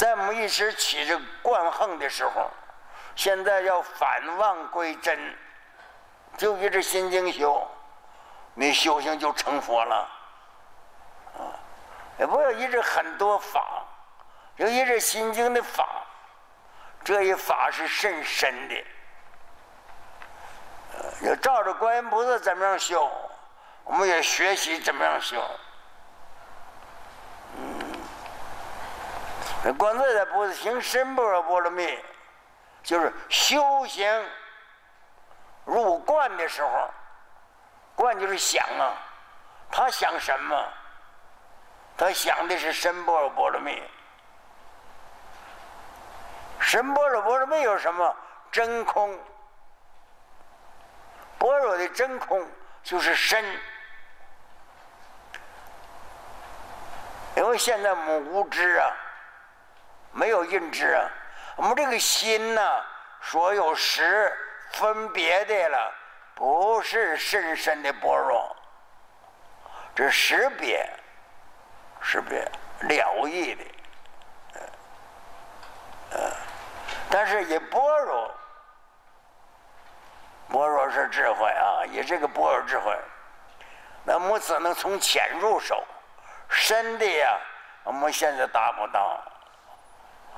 [0.00, 2.50] 在我们一时起着惯横的时候，
[3.14, 5.36] 现在要反妄归真，
[6.38, 7.70] 就一直心经修，
[8.54, 10.08] 你修行就成佛了。
[11.36, 11.52] 啊，
[12.18, 13.84] 也不要一直很多法，
[14.56, 15.86] 就一直心经的法，
[17.04, 18.84] 这一法是甚深的。
[21.28, 23.06] 要照着观音菩萨怎么样修，
[23.84, 25.36] 我们也学习怎么样修。
[29.76, 31.98] 观自在不是行深般若波罗蜜，
[32.82, 34.28] 就是修行
[35.64, 36.90] 入观的时候，
[37.94, 38.96] 观就是想啊，
[39.70, 40.72] 他想什么？
[41.96, 43.82] 他想的是深般若波罗蜜。
[46.58, 48.16] 深般若波罗蜜有什么？
[48.50, 49.18] 真空。
[51.38, 52.46] 般若的真空
[52.82, 53.44] 就是深，
[57.36, 58.90] 因为现在我们无知啊。
[60.12, 61.10] 没有认知啊！
[61.56, 62.82] 我们这个心呐，
[63.20, 64.32] 所有识
[64.72, 65.92] 分别的了，
[66.34, 68.56] 不是深深的般若，
[69.94, 70.88] 这识别、
[72.00, 73.64] 识别了义的，
[76.12, 76.32] 呃，
[77.10, 78.34] 但是也般若，
[80.48, 82.96] 般若是智慧啊，也是个般若智慧。
[84.02, 85.84] 那么只能从浅入手，
[86.48, 87.38] 深的呀，
[87.84, 89.22] 我们现在达不到。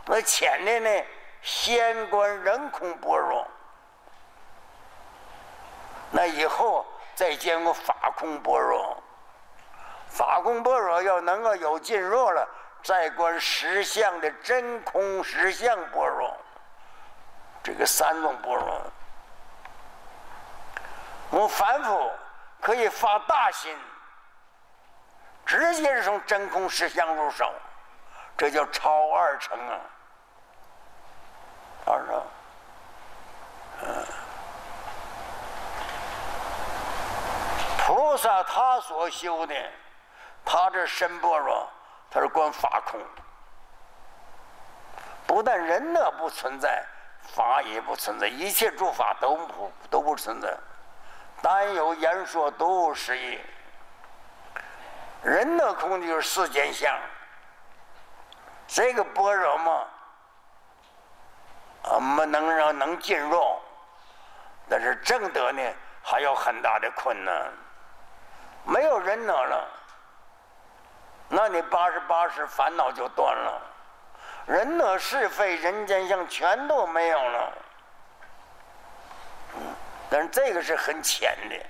[0.06, 1.04] 那浅的呢？
[1.42, 3.44] 仙观人空般若，
[6.12, 6.86] 那以后
[7.16, 9.02] 再见过法空般若。
[10.08, 12.48] 法空般若要能够有进入了，
[12.80, 16.36] 再观实相的真空实相般若，
[17.60, 18.82] 这个三种般若，
[21.30, 22.08] 我反复
[22.60, 23.76] 可以发大心，
[25.44, 27.52] 直接从真空实相入手，
[28.36, 29.80] 这叫超二乘啊。
[31.84, 32.22] 二乘，
[33.82, 34.06] 嗯，
[37.78, 39.54] 菩萨他所修的，
[40.44, 41.68] 他这身般若，
[42.10, 43.00] 他是观法空，
[45.26, 46.84] 不但人呢不存在，
[47.34, 50.56] 法也不存在，一切诸法都不都不存在，
[51.42, 53.40] 单有言说都无实义。
[55.24, 56.96] 人的空就是世间相，
[58.68, 59.84] 这个般若嘛。
[61.84, 63.60] 啊，没能让能进入，
[64.68, 65.62] 但是正德呢
[66.02, 67.52] 还有很大的困难，
[68.64, 69.68] 没有人能了，
[71.28, 73.60] 那你八十八世烦恼就断了，
[74.46, 77.52] 人呢是非人间相全都没有了，
[80.08, 81.66] 但是这个是很浅的，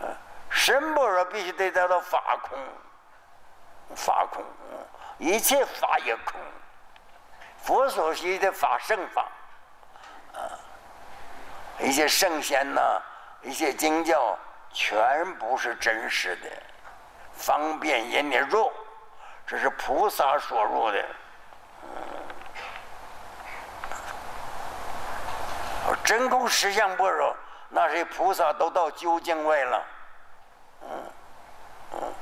[0.00, 0.16] 嗯，
[0.50, 2.58] 神般若必须得得到法空，
[3.96, 4.44] 法空，
[5.18, 6.38] 一切法也空。
[7.62, 9.28] 佛所习的法圣法，
[10.34, 10.40] 啊，
[11.78, 13.00] 一些圣贤呐，
[13.42, 14.36] 一些经教，
[14.72, 16.48] 全不是真实的，
[17.32, 18.72] 方便引你入，
[19.46, 21.04] 这是菩萨所入的。
[26.04, 27.36] 真空实相般若，
[27.68, 29.84] 那些菩萨都到究竟位了，
[30.82, 30.88] 嗯
[31.92, 32.14] 嗯，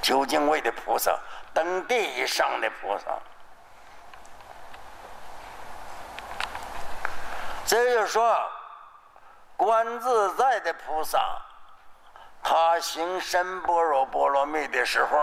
[0.00, 1.18] 究竟位的菩萨，
[1.52, 3.18] 登地以上的菩萨。
[7.64, 8.36] 这就说，
[9.56, 11.18] 观自在的菩萨，
[12.42, 15.16] 他行深般若波罗蜜的时候，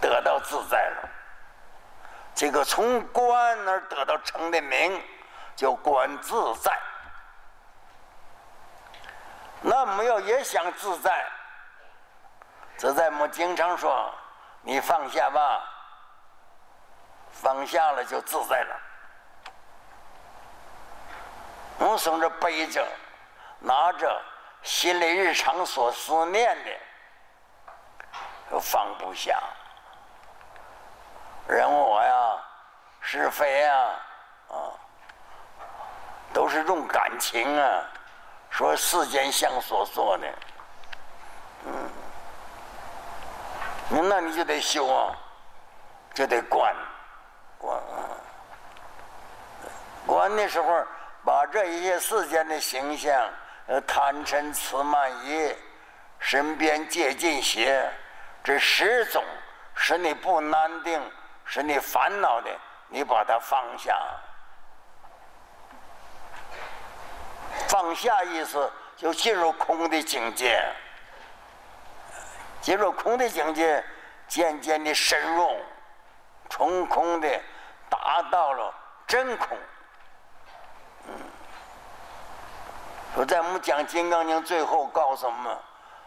[0.00, 1.08] 得到自在了。
[2.34, 5.02] 这个从观而得到成的名，
[5.56, 6.78] 叫观自在。
[9.60, 11.26] 那我们要也想自在，
[12.76, 14.12] 自在我们经常说，
[14.60, 15.68] 你放下吧。
[17.30, 18.80] 放下了就自在了。
[21.78, 22.86] 我从这背着、
[23.58, 24.22] 拿着，
[24.62, 26.70] 心里日常所思念的，
[28.50, 29.38] 都放不下。
[31.48, 32.38] 人我呀，
[33.00, 33.74] 是非呀，
[34.48, 34.54] 啊，
[36.32, 37.84] 都是用感情啊，
[38.48, 40.26] 说世间相所做的，
[41.64, 41.90] 嗯，
[44.08, 45.12] 那你就得修啊，
[46.14, 46.72] 就得观，
[47.58, 48.16] 观啊，
[50.06, 50.86] 观的时候，
[51.24, 53.30] 把这一些世间的形象，
[53.66, 55.54] 呃，贪嗔痴慢疑、
[56.18, 57.90] 身边戒禁邪，
[58.42, 59.22] 这十种
[59.74, 61.00] 使你不安定。
[61.44, 62.50] 使你烦恼的，
[62.88, 63.94] 你把它放下。
[67.68, 70.64] 放下意思就进入空的境界，
[72.62, 73.84] 进入空的境界，
[74.28, 75.60] 渐渐的深入，
[76.48, 77.28] 从空的
[77.90, 78.72] 达到了
[79.06, 79.58] 真空。
[81.08, 81.14] 嗯，
[83.14, 85.58] 说在我们讲《金刚经》最后告诉我们：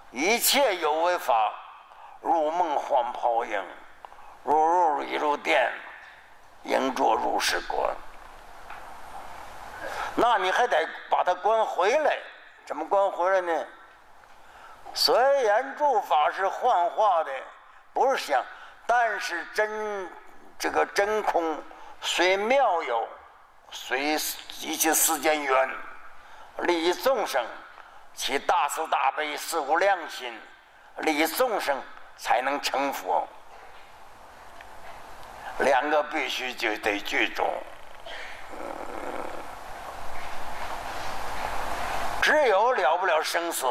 [0.09, 1.53] 一切有为法，
[2.19, 3.63] 如梦幻泡影。
[4.43, 5.71] 如入一入电，
[6.63, 7.95] 应作如是观。
[10.15, 12.17] 那你还得把它关回来，
[12.65, 13.65] 怎么关回来呢？
[14.93, 17.31] 虽然诸法是幻化的，
[17.93, 18.43] 不是想，
[18.87, 20.09] 但是真
[20.57, 21.57] 这个真空
[22.01, 23.07] 虽妙有，
[23.69, 24.13] 虽
[24.61, 25.69] 一切世间缘，
[26.59, 27.45] 利益众生，
[28.13, 30.39] 其大慈大悲是无量心，
[30.97, 31.81] 利益众生
[32.17, 33.27] 才能成佛。
[35.59, 37.43] 两个必须就得具足，
[42.21, 43.65] 只有了不了生死，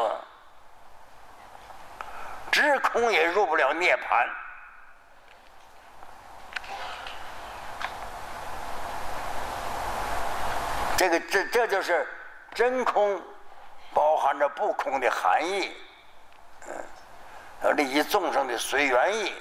[2.51, 4.27] 只空也入不了涅盘。
[10.97, 12.07] 这个这这就是
[12.55, 13.21] 真空，
[13.93, 15.77] 包含着不空的含义，
[17.61, 19.33] 嗯，利益众生的随缘意。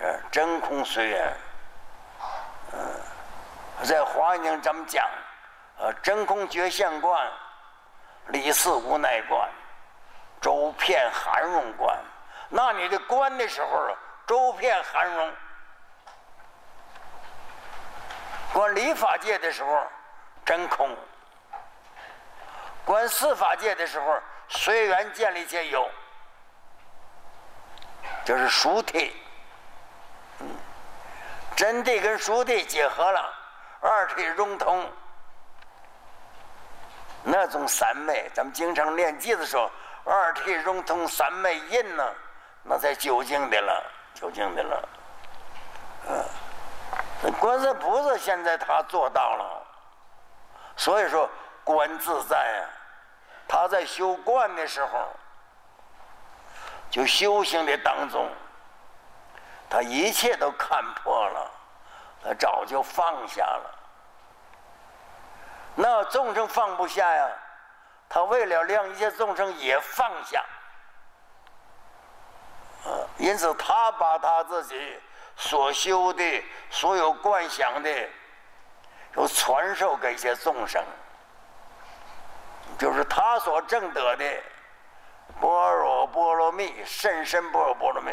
[0.00, 1.36] 呃，真空随缘，
[2.72, 3.00] 嗯，
[3.84, 5.04] 在华严经咱们讲，
[5.76, 7.28] 呃，真空觉现观，
[8.28, 9.50] 理事无奈观，
[10.40, 11.98] 周遍含容观。
[12.48, 15.30] 那你的观的时候，周遍含容；
[18.52, 19.82] 观理法界的时候，
[20.44, 20.88] 真空；
[22.88, 24.18] 观四法界的时候，
[24.48, 25.86] 随缘建立皆有，
[28.24, 29.14] 就是熟体。
[30.40, 30.48] 嗯
[31.54, 33.34] 真谛跟熟谛结合了，
[33.82, 34.90] 二体融通，
[37.24, 39.70] 那种三昧，咱们经常练偈子说，
[40.06, 42.14] 二体融通三昧印呢，
[42.62, 43.84] 那才究竟的了，
[44.14, 44.88] 究竟的了。
[46.08, 49.66] 嗯，观世菩萨现在他做到了，
[50.74, 51.28] 所以说
[51.64, 52.77] 观自在啊，
[53.48, 55.08] 他在修观的时候，
[56.90, 58.30] 就修行的当中。
[59.70, 61.50] 他一切都看破了，
[62.24, 63.74] 他早就放下了。
[65.74, 67.28] 那众生放不下呀，
[68.08, 70.44] 他为了让一切众生也放下，
[72.84, 74.98] 啊，因此他把他自己
[75.36, 78.08] 所修的所有观想的，
[79.12, 80.82] 都传授给一些众生，
[82.78, 84.24] 就是他所证得的
[85.40, 88.12] 般若波罗蜜，甚深般若波罗蜜。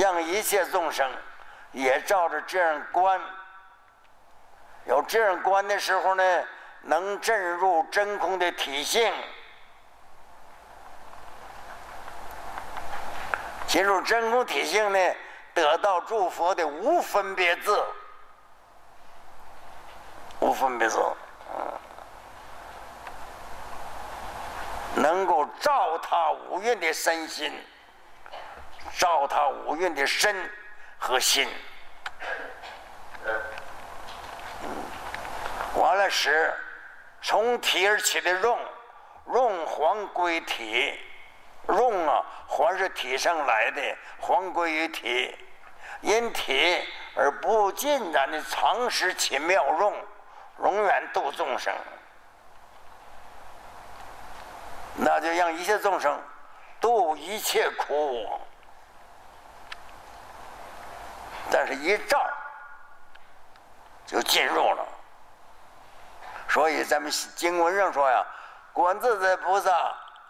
[0.00, 1.10] 让一切众生
[1.72, 3.20] 也照着这样观，
[4.84, 6.44] 有这样观的时候呢，
[6.82, 9.12] 能证入真空的体性，
[13.66, 15.14] 进入真空体性呢，
[15.52, 17.84] 得到诸佛的无分别字，
[20.38, 21.02] 无分别字，
[25.00, 27.52] 能够照他五蕴的身心。
[28.98, 30.50] 照他五蕴的身
[30.98, 31.48] 和心，
[35.76, 36.52] 完了是
[37.22, 38.58] 从体而起的用，
[39.32, 40.98] 用还归体，
[41.68, 45.36] 用啊还是体上来的，还归于体，
[46.00, 46.84] 因体
[47.14, 49.94] 而不尽然的常识其妙用，
[50.64, 51.72] 永远度众生，
[55.02, 56.20] 那就让一切众生
[56.80, 58.28] 度一切苦。
[61.50, 62.22] 但是，一照
[64.06, 64.86] 就进入了。
[66.48, 68.24] 所以，咱们经文上说呀
[68.72, 69.70] ：“观自在菩萨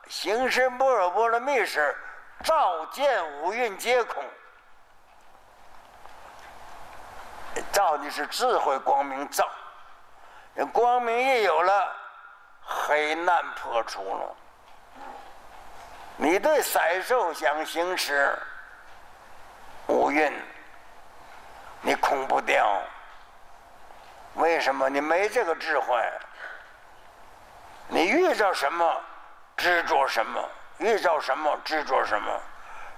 [0.09, 1.97] 行深般若波罗蜜时，
[2.45, 4.23] 照见五蕴皆空。”
[7.73, 9.47] 照的是智慧光明照，
[10.73, 11.93] 光明一有了，
[12.63, 14.37] 黑难破除了。
[16.23, 18.39] 你对色受想行识
[19.87, 20.31] 五蕴，
[21.81, 22.79] 你空不掉。
[24.35, 24.87] 为什么？
[24.91, 25.99] 你没这个智慧。
[27.89, 29.01] 你遇着什么，
[29.57, 30.43] 执着什么；
[30.77, 32.39] 遇着什么，执着什么。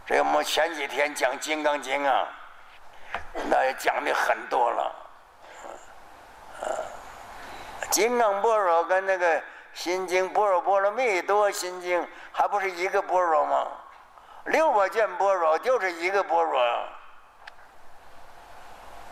[0.04, 2.26] 这我们前几天讲《金刚经》啊，
[3.48, 4.92] 那也讲的很多了。
[7.88, 9.40] 金刚般若跟那个
[9.74, 13.68] 心经般若波罗蜜多心经还不是一个般若吗？
[14.44, 16.60] 六百卷般若就是一个般若。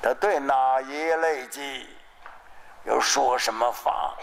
[0.02, 1.88] 他对哪一类机
[2.84, 4.14] 又说什么法？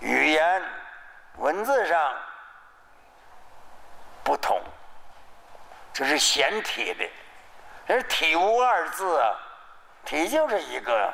[0.00, 0.62] 语言
[1.36, 2.14] 文字上
[4.22, 4.60] 不同，
[5.92, 7.08] 这是显体的，
[7.86, 9.34] 这是体无二字啊，
[10.04, 11.12] 体就是一个。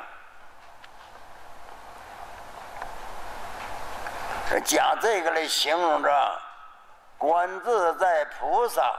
[4.65, 6.41] 讲这个来形容着
[7.17, 8.93] 观自在菩萨，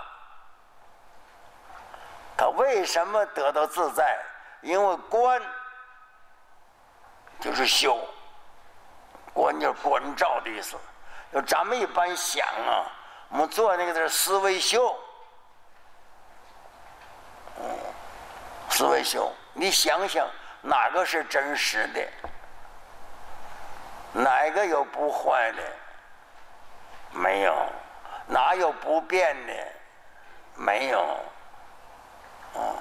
[2.36, 4.18] 他为什么得到自在？
[4.62, 5.40] 因为观
[7.38, 7.98] 就是修，
[9.32, 10.76] 观就是观照的意思。
[11.32, 12.86] 就咱们一般想啊，
[13.28, 14.96] 我们做那个是思维修，
[18.70, 20.26] 思维修，你想想
[20.62, 22.00] 哪个是真实的？
[24.14, 25.62] 哪个有不坏的？
[27.10, 27.54] 没有，
[28.28, 29.52] 哪有不变的？
[30.54, 31.00] 没有。
[32.54, 32.78] 啊，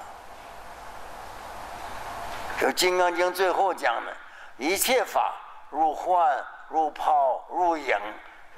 [2.60, 4.16] 就《金刚经》最后讲的，
[4.58, 5.34] 一切法
[5.70, 7.98] 如幻、如泡、如影，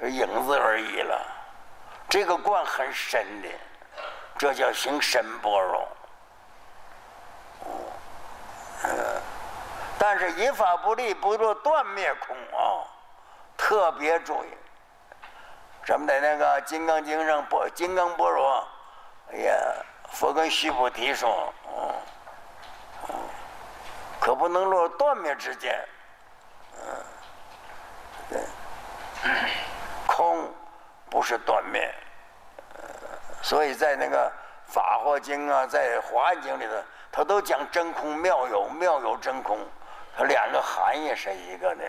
[0.01, 1.19] 影子而已了。
[2.07, 3.49] 这个观很深的，
[4.37, 5.87] 这叫行深般若。
[10.17, 12.83] 是一法不立，不做断灭空啊！
[13.57, 14.47] 特别注意，
[15.85, 18.67] 咱们在那个《金刚经》上，波金刚般若，
[19.31, 19.53] 哎呀，
[20.11, 23.15] 佛跟须菩提说，嗯，
[24.19, 25.83] 可不能落断灭之间，
[26.73, 27.05] 嗯，
[28.29, 28.41] 对，
[30.05, 30.53] 空
[31.09, 31.93] 不是断灭，
[33.41, 34.31] 所以在那个
[34.71, 36.73] 《法华经》啊，在《华严经》里头，
[37.11, 39.57] 他都讲真空妙有，妙有真空。
[40.17, 41.83] 它两个含义是一个的，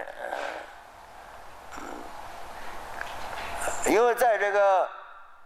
[3.86, 4.86] 因为在这个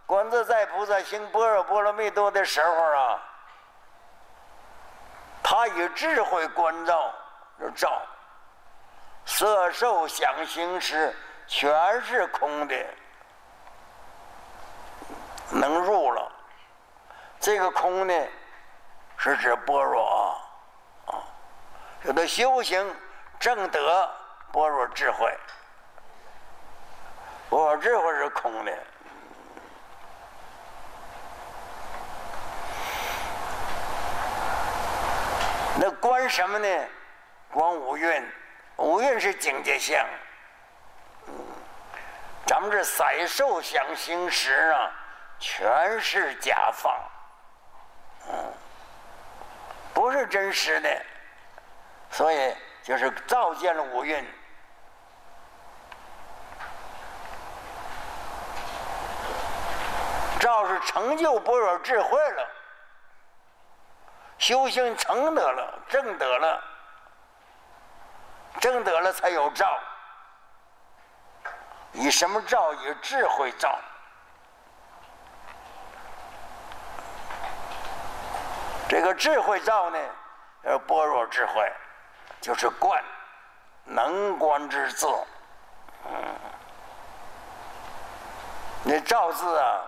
[0.05, 3.21] 观自在菩萨行般若波罗蜜多的时候啊，
[5.41, 7.09] 他以智慧观照，
[7.73, 8.01] 照
[9.25, 11.15] 色受想行识
[11.47, 12.75] 全是空的，
[15.51, 16.29] 能入了。
[17.39, 18.13] 这个空呢，
[19.15, 20.42] 是指般若啊。
[22.03, 22.95] 有的修行
[23.39, 24.09] 正德
[24.51, 25.33] 般若智慧，
[27.49, 28.77] 我智慧是空的。
[35.79, 36.67] 那观什么呢？
[37.53, 38.31] 观五蕴，
[38.75, 40.05] 五蕴是境界相。
[42.45, 44.91] 咱们这色受想行识啊，
[45.39, 46.93] 全是假放，
[48.27, 48.53] 嗯，
[49.93, 51.05] 不是真实的。
[52.13, 54.23] 所以就是照见了五蕴，
[60.39, 62.47] 照是成就般若智慧了，
[64.37, 66.63] 修行成得了，正得了，
[68.59, 69.79] 正得了才有照。
[71.93, 72.71] 以什么照？
[72.75, 73.79] 以智慧照。
[78.87, 79.99] 这个智慧照呢，
[80.61, 81.73] 呃，般若智慧。
[82.43, 83.01] 就是观，
[83.85, 85.07] 能观之字，
[86.05, 86.35] 嗯，
[88.83, 89.81] 那照字啊，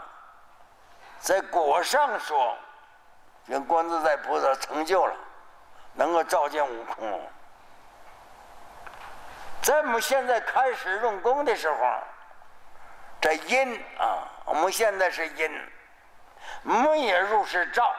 [1.19, 2.57] 在果上说，
[3.45, 5.13] 人观自在菩萨成就了，
[5.95, 7.29] 能够照见悟空。
[9.61, 11.77] 在我们现在开始用功的时候，
[13.19, 15.69] 这因啊，我们现在是因，
[16.63, 17.93] 我们也入是照。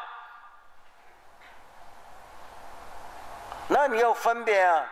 [3.69, 4.87] 那你要分辨啊，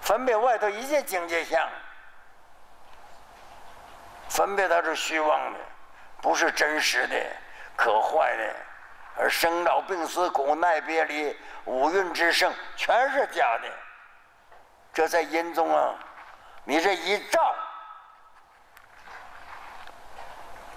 [0.00, 1.68] 分辨外头一切境界相，
[4.28, 5.60] 分辨它是虚妄的，
[6.20, 7.16] 不是真实的，
[7.76, 8.56] 可坏的，
[9.16, 11.36] 而生老病死苦难别离
[11.66, 13.68] 五蕴之盛全是假的。
[14.92, 15.94] 这在因中啊，
[16.64, 17.54] 你这一照，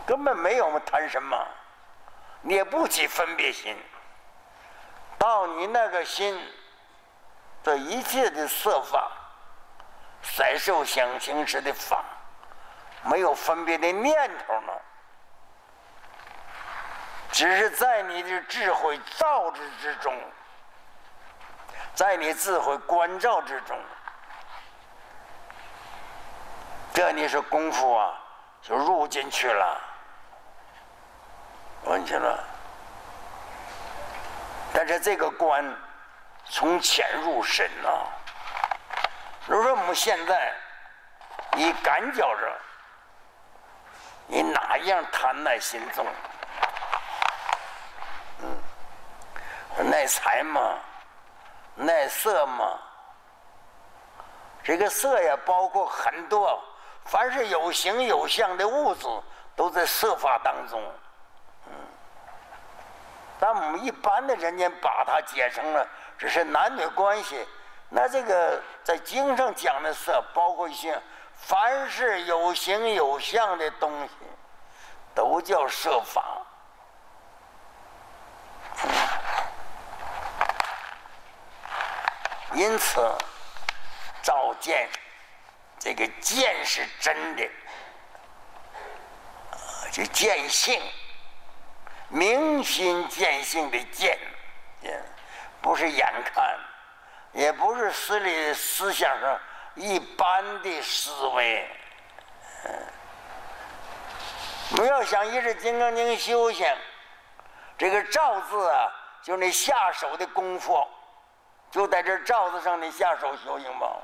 [0.06, 1.48] 根本没有我们谈什么，
[2.42, 3.76] 你也不起分别心。
[5.20, 6.42] 到你那个心，
[7.62, 9.12] 这一切的色法，
[10.24, 12.02] 色受想行识的法，
[13.04, 14.82] 没有分别的念头了，
[17.32, 20.18] 只是在你的智慧造之之中，
[21.94, 23.78] 在你智慧关照之中，
[26.94, 28.18] 这你是功夫啊，
[28.62, 29.82] 就入进去了，
[31.84, 32.42] 问去了。
[34.74, 35.76] 但是这个观
[36.46, 37.90] 从浅入深呐。
[39.48, 40.54] 如说我们现在
[41.54, 42.60] 你感觉着，
[44.28, 46.06] 你哪样贪耐心重？
[48.42, 50.76] 嗯，耐财吗？
[51.76, 52.78] 耐色吗？
[54.64, 56.62] 这个色呀，包括很多，
[57.06, 59.08] 凡是有形有相的物质，
[59.56, 60.80] 都在色法当中。
[63.40, 65.88] 但我们一般的人家把它解成了
[66.18, 67.48] 只是男女关系，
[67.88, 71.02] 那这个在经上讲的色，包括一些
[71.34, 74.14] 凡是有形有相的东西，
[75.16, 76.22] 都叫色法。
[82.54, 83.00] 因此，
[84.22, 84.90] 照见
[85.80, 87.50] 这个见是真的，
[89.92, 90.82] 就见性。
[92.10, 94.18] 明心见性的见，
[95.62, 96.58] 不是眼看，
[97.34, 99.40] 也不是思里思想上
[99.76, 101.70] 一般的思维。
[104.76, 106.68] 不要想一直金刚经修行，
[107.78, 108.92] 这个照字啊，
[109.22, 110.88] 就那下手的功夫，
[111.70, 113.98] 就在这照字上你下手修行吧。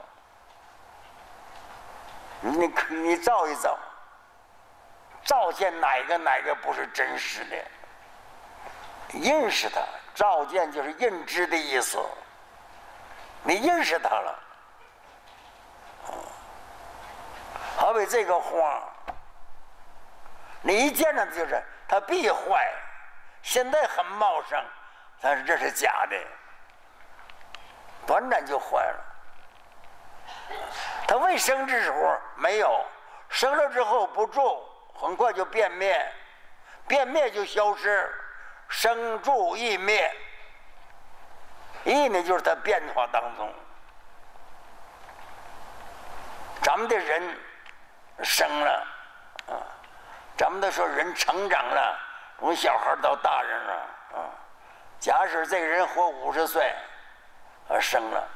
[2.41, 3.77] 你你照一照，
[5.23, 7.55] 照见哪个哪个不是真实的？
[9.21, 9.81] 认识他，
[10.13, 11.99] 照见就是认知的意思。
[13.43, 14.39] 你认识他了，
[17.77, 18.81] 好比这个花，
[20.61, 22.67] 你一见着就是它必坏，
[23.43, 24.59] 现在很茂盛，
[25.21, 26.17] 但是这是假的，
[28.07, 28.99] 短暂就坏了。
[31.07, 32.83] 它未生之时候没有，
[33.29, 36.11] 生了之后不住，很快就变灭，
[36.87, 38.11] 变灭就消失。
[38.67, 40.13] 生住异灭，
[41.83, 43.53] 异呢就是在变化当中。
[46.61, 47.37] 咱们的人
[48.23, 48.87] 生了
[49.47, 49.53] 啊，
[50.35, 51.99] 咱们都说人成长了，
[52.39, 53.73] 从小孩到大人了
[54.13, 54.17] 啊。
[54.99, 56.73] 假使这个人活五十岁，
[57.69, 58.27] 啊生了，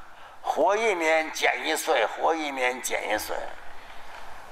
[0.42, 3.36] 活一年减一岁，活一年减一岁。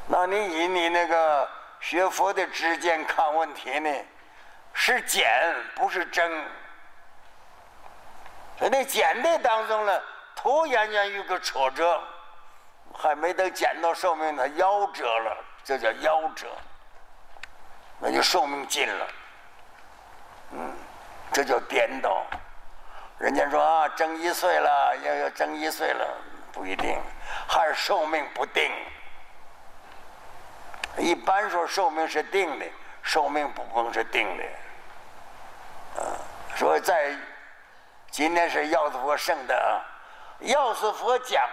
[0.08, 1.48] 那你以你那个
[1.80, 3.90] 学佛的知见看问题呢？
[4.80, 5.28] 是减，
[5.76, 6.46] 不是增。
[8.60, 10.02] 在那减的当中呢，
[10.36, 12.00] 突然间有个挫折，
[12.94, 16.48] 还没等减到寿命，它夭折了，这叫夭折，
[18.00, 19.08] 那就寿命尽了。
[20.52, 20.72] 嗯，
[21.34, 22.24] 这叫颠倒。
[23.18, 26.08] 人家说啊，增一岁了，要要增一岁了，
[26.54, 27.02] 不一定，
[27.48, 28.72] 还是寿命不定。
[31.00, 32.66] 一般说寿命是定的，
[33.02, 34.44] 寿命不光是定的。
[36.56, 37.16] 说在
[38.10, 39.78] 今天是药师佛圣的啊，
[40.40, 41.48] 药师佛讲，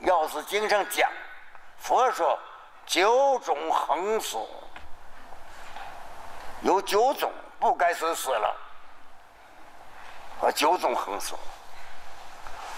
[0.00, 1.10] 药师经上讲，
[1.78, 2.38] 佛说
[2.84, 4.36] 九种横死，
[6.60, 8.56] 有九种不该死死了，
[10.42, 11.34] 啊，九种横死，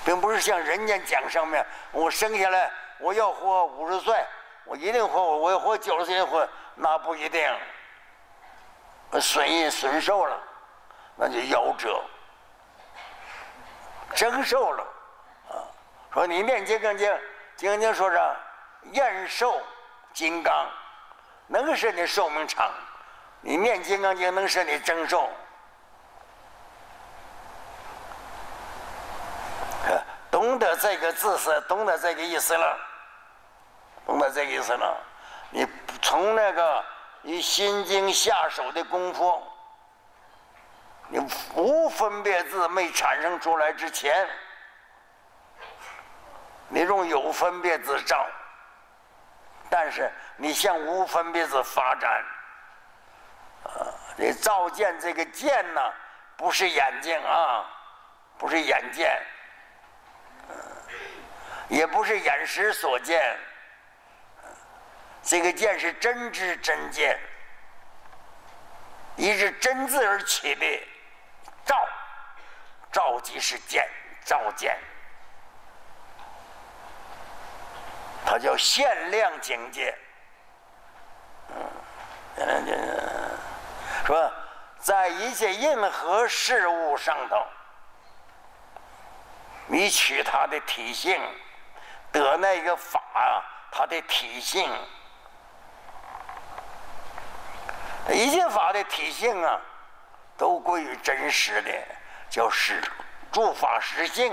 [0.05, 4.25] 并不是像人家讲上面，我生下来我要活五十岁，
[4.65, 7.53] 我一定活，我要活九十岁活，那不一定，
[9.21, 10.41] 损益损寿了。
[11.21, 12.01] 那就夭折，
[14.15, 14.85] 征寿了，
[15.49, 15.67] 啊！
[16.15, 17.21] 说你念金刚经，
[17.57, 18.37] 金刚经说啥
[18.93, 19.61] 延寿
[20.13, 20.71] 金刚，
[21.49, 22.71] 能使你寿命长。
[23.41, 25.29] 你念金刚经能使你增寿，
[30.31, 32.79] 懂得这个字是懂得这个意思了，
[34.07, 34.97] 懂得这个意思了。
[35.51, 35.67] 你
[36.01, 36.85] 从那个
[37.23, 39.43] 以心经下手的功夫。
[41.11, 41.19] 你
[41.55, 44.29] 无分别字没产生出来之前，
[46.69, 48.27] 你用有分别字照，
[49.71, 52.11] 但是你向无分别字发展，
[53.65, 53.71] 啊，
[54.17, 55.81] 你照见这个见呢，
[56.37, 57.65] 不是眼睛啊，
[58.37, 59.19] 不是眼见，
[61.69, 63.35] 也不是眼识所见，
[65.23, 67.19] 这个见是真知真见，
[69.17, 70.89] 一是真字而起的。
[71.69, 71.77] 照，
[72.91, 73.87] 道即是见，
[74.25, 74.75] 照见，
[78.25, 79.95] 它叫限量境界。
[82.37, 82.67] 嗯，
[84.07, 84.33] 说
[84.79, 87.47] 在一切任何事物上头，
[89.67, 91.21] 你取它的体性，
[92.11, 93.01] 得那个法
[93.71, 94.73] 它的体性，
[98.09, 99.61] 一切法的体性啊。
[100.39, 101.71] 都归于真实的，
[102.31, 102.81] 叫实，
[103.33, 104.33] 诸法实性。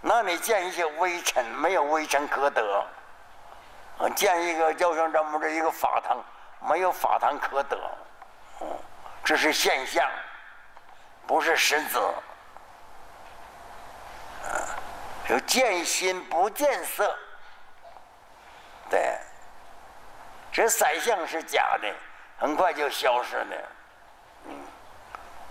[0.00, 2.62] 那你见一些微尘，没有微尘可得；
[3.98, 6.24] 啊，见一个就像这么这一个法堂，
[6.70, 7.76] 没有法堂可得。
[8.60, 8.78] 嗯，
[9.24, 10.08] 这是现象，
[11.26, 11.98] 不是实质。
[14.44, 14.78] 啊，
[15.30, 17.18] 有见心不见色，
[18.88, 19.18] 对，
[20.52, 21.92] 这三相是假的，
[22.38, 23.56] 很快就消失了。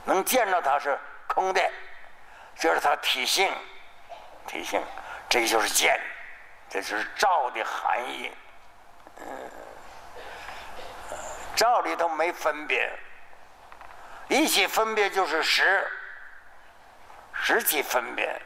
[0.07, 0.97] 能见到它是
[1.27, 1.61] 空的，
[2.55, 3.51] 就是它体性，
[4.47, 4.81] 体性，
[5.27, 5.99] 这就是见，
[6.69, 8.31] 这就是照的含义。
[9.19, 9.27] 嗯，
[11.55, 12.89] 照里头没分别，
[14.29, 15.85] 一起分别就是实，
[17.33, 18.41] 实起分别，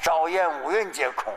[0.00, 1.34] 照焰五蕴皆空。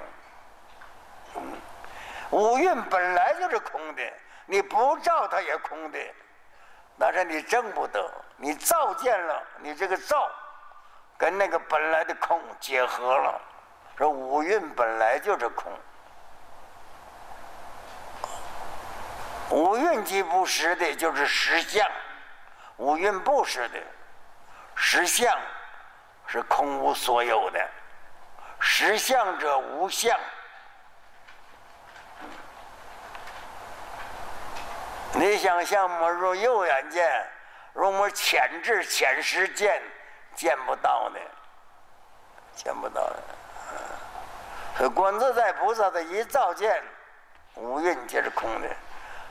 [2.30, 4.14] 五蕴本来就是空的，
[4.46, 6.00] 你不照它也空的。
[6.98, 10.30] 但是你证不得，你照见了，你这个照
[11.18, 13.42] 跟那个本来的空结合了，
[13.98, 15.72] 说五蕴本来就是空，
[19.50, 21.86] 五蕴即不实的，就是实相；
[22.78, 23.80] 五蕴不实的，
[24.76, 25.38] 实相
[26.28, 27.70] 是空无所有的，
[28.60, 30.18] 实相者无相。
[35.16, 37.26] 你想象没入右眼见，
[37.74, 39.82] 如没浅智浅识见，
[40.36, 41.20] 见不到的，
[42.56, 43.18] 见不到的。
[44.76, 46.82] 所以观自在菩萨的一照见，
[47.56, 48.68] 五蕴皆是空的，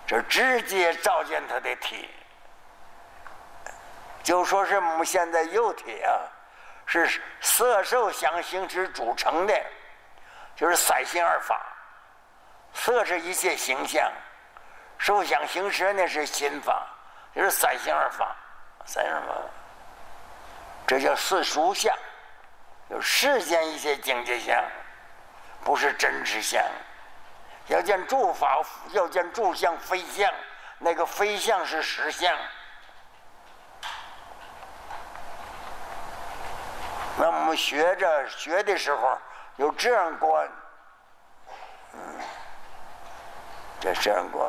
[0.06, 2.08] 这直接照见他的体。
[4.22, 6.14] 就说是我们现在肉体啊，
[6.86, 9.62] 是色受想行识组成的，
[10.54, 11.60] 就是三心二法。
[12.72, 14.10] 色是一切形象。
[15.02, 16.86] 受想行识呢是心法，
[17.34, 18.36] 就是三心二法，
[18.84, 19.34] 三什么？
[20.86, 21.92] 这叫四俗相，
[22.88, 24.56] 有世间一些境界相，
[25.64, 26.62] 不是真实相。
[27.66, 30.32] 要见诸法，要见诸相非相，
[30.78, 32.32] 那个非相是实相。
[37.16, 39.18] 那我们学着学的时候
[39.56, 40.48] 有这样观，
[41.92, 42.00] 嗯，
[43.80, 44.48] 这这样观。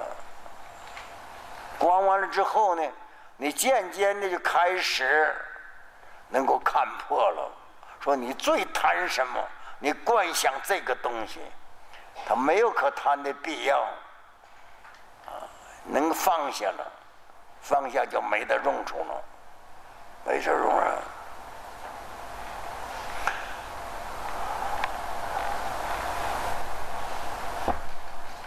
[1.83, 2.91] 观完了之后呢，
[3.35, 5.35] 你渐渐的就开始
[6.29, 7.51] 能够看破了。
[7.99, 9.43] 说你最贪什么？
[9.79, 11.41] 你观想这个东西，
[12.25, 13.81] 它没有可贪的必要。
[15.25, 15.43] 啊，
[15.83, 16.91] 能放下了，
[17.59, 19.21] 放下就没得用处了，
[20.23, 20.95] 没事用啊。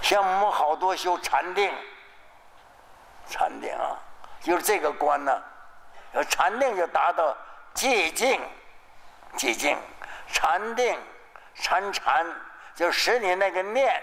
[0.01, 1.71] 像我们好多修禅定。
[3.29, 3.99] 禅定啊，
[4.41, 5.43] 就是这个观呢。
[6.13, 7.37] 要禅定就达到
[7.75, 8.41] 寂静，
[9.37, 9.77] 寂静，
[10.33, 10.99] 禅定，
[11.55, 12.27] 禅禅，
[12.75, 14.03] 就使你那个念，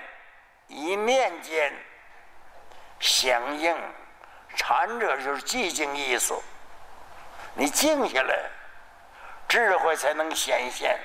[0.68, 1.74] 一念间
[3.00, 3.76] 响应。
[4.56, 6.40] 禅者就是寂静意思。
[7.56, 8.50] 你静下来，
[9.48, 11.00] 智慧才能显现，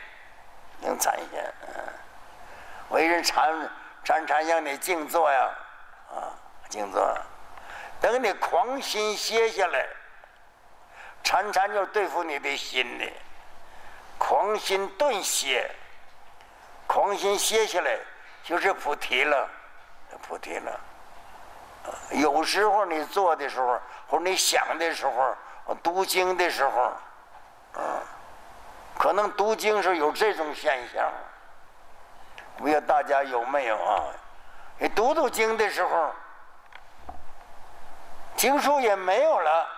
[0.81, 1.55] 能展现。
[1.63, 1.85] 嗯，
[2.91, 3.71] 为人禅
[4.05, 5.51] 禅禅让你静坐呀，
[6.11, 6.37] 啊，
[6.69, 7.17] 静坐。
[8.01, 9.87] 等你狂心歇下来，
[11.25, 13.05] 禅禅就对付你的心的。
[14.19, 15.69] 狂心顿歇，
[16.87, 17.99] 狂心歇下来
[18.45, 19.49] 就是菩提了，
[20.23, 20.81] 菩提了。
[22.11, 25.37] 有时候你做的时候，或者你想的时候，
[25.83, 26.93] 读经的时候，
[27.75, 28.01] 嗯，
[28.97, 31.13] 可能读经时候有这种现象。
[32.57, 34.05] 不知道大家有没有啊？
[34.79, 36.13] 你读读经的时候。
[38.39, 39.69] 经书也没有了，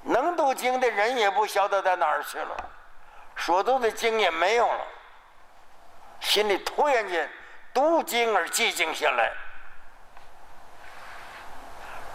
[0.00, 2.56] 能读经的人也不晓得在哪儿去了，
[3.36, 4.86] 所读的经也没有了，
[6.18, 7.30] 心里突然间
[7.74, 9.30] 读经而寂静下来，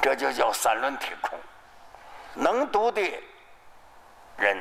[0.01, 1.39] 这就叫三轮体空。
[2.33, 2.99] 能读的
[4.37, 4.57] 人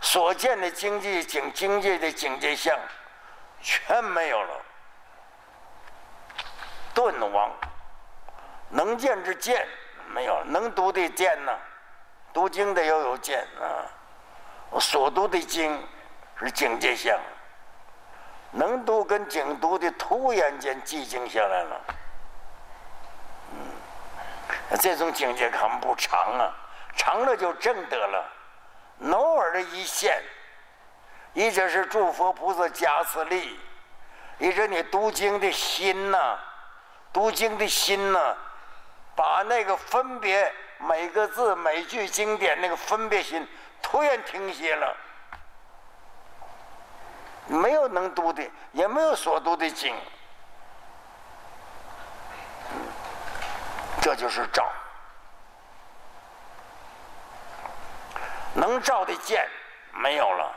[0.00, 2.74] 所见的经济境境界的境界相
[3.60, 4.54] 全没有了，
[6.94, 7.52] 顿亡。
[8.70, 9.66] 能见之见
[10.14, 11.52] 没有，能读的见呢？
[12.32, 13.82] 读经的要有见啊，
[14.78, 15.86] 所读的经
[16.38, 17.18] 是境界相，
[18.52, 21.80] 能读跟精读的突然间寂静下来了。
[23.52, 26.54] 嗯，这种境界可不长啊，
[26.96, 28.24] 长了就正得了。
[29.10, 30.22] 偶尔的一现，
[31.32, 33.58] 一者是诸佛菩萨加持力，
[34.38, 36.38] 一者你读经的心呐，
[37.12, 38.36] 读经的心呐，
[39.20, 43.46] 把那个分别每个字每句经典那个分别心
[43.82, 44.96] 突然停歇了，
[47.46, 48.42] 没有能读的，
[48.72, 49.94] 也没有所读的经，
[54.00, 54.66] 这就是照。
[58.54, 59.46] 能照的见
[59.92, 60.50] 没有了，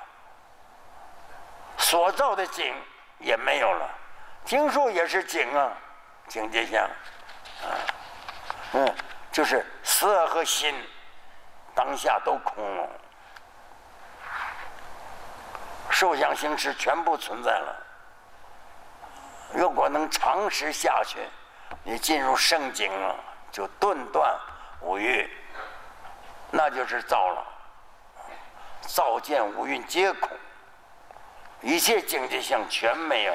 [1.77, 2.73] 所照的景
[3.19, 3.89] 也没有了，
[4.45, 5.73] 经书也是景啊，
[6.29, 7.75] 境界相，啊，
[8.73, 8.95] 嗯，
[9.31, 10.75] 就是色和心
[11.75, 12.89] 当下都空了，
[15.89, 17.75] 受想行识全部存在了。
[19.53, 21.19] 如果能长时下去，
[21.83, 23.15] 你进入圣境了，
[23.51, 24.35] 就顿断
[24.81, 25.29] 五欲，
[26.49, 27.45] 那就是造了。
[28.81, 30.29] 造见五蕴皆空，
[31.61, 33.33] 一切境界相全没有。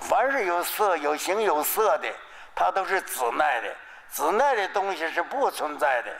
[0.00, 2.08] 凡是有色、有形、有色的，
[2.56, 3.72] 它都是子奈的。
[4.08, 6.10] 子奈的东西是不存在的，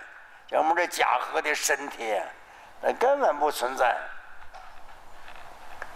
[0.50, 2.20] 像我们这假合的身体，
[2.82, 3.96] 那根本不存在，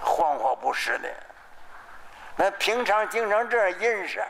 [0.00, 1.08] 幻化不实的。
[2.36, 4.24] 那平常经常这样认识，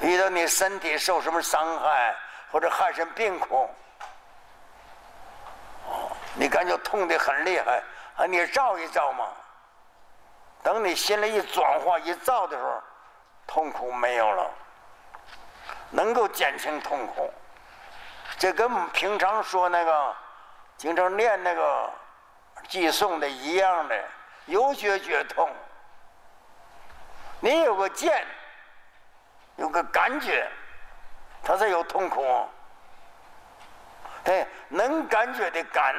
[0.00, 2.16] 遇到你身体受什么伤害
[2.50, 3.68] 或者害身病苦。
[6.34, 7.82] 你感觉痛的很厉害，
[8.16, 9.26] 啊，你照一照嘛。
[10.62, 12.82] 等你心里一转化一照的时候，
[13.48, 14.48] 痛苦没有了，
[15.90, 17.32] 能够减轻痛苦。
[18.38, 20.14] 这跟我们平常说那个，
[20.76, 21.90] 经常念那个
[22.68, 24.04] 寄诵的一样的，
[24.44, 25.50] 有觉觉痛。
[27.40, 28.24] 你有个见，
[29.56, 30.46] 有个感觉，
[31.42, 32.46] 它才有痛苦。
[34.24, 35.94] 哎，能感觉的感。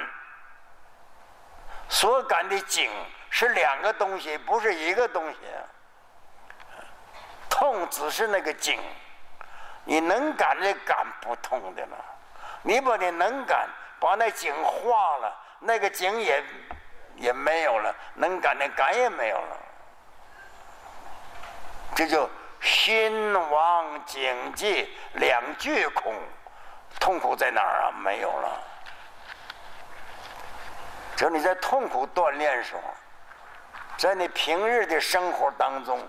[1.90, 2.92] 所感的景
[3.32, 5.40] 是两个东西，不是一个东西。
[7.50, 8.80] 痛只是那个景，
[9.84, 11.98] 你能感的感不痛的了。
[12.62, 13.68] 你把你能感
[14.00, 16.44] 把那景化了，那个景也
[17.16, 19.58] 也没有了，能感的感也没有了。
[21.96, 22.30] 这就
[22.62, 26.14] 心王境界两俱空，
[27.00, 27.92] 痛苦在哪儿啊？
[27.92, 28.62] 没有了。
[31.16, 32.82] 只你在痛苦锻炼时候，
[33.98, 36.00] 在你平日的生活当中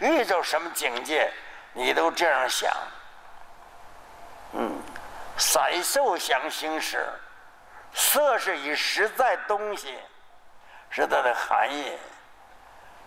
[0.00, 1.32] 遇到什么境界，
[1.72, 2.72] 你都这样想。
[4.52, 4.82] 嗯，
[5.36, 7.06] 色受想行识，
[7.94, 9.96] 色是以实在东西，
[10.90, 11.96] 是它的含义。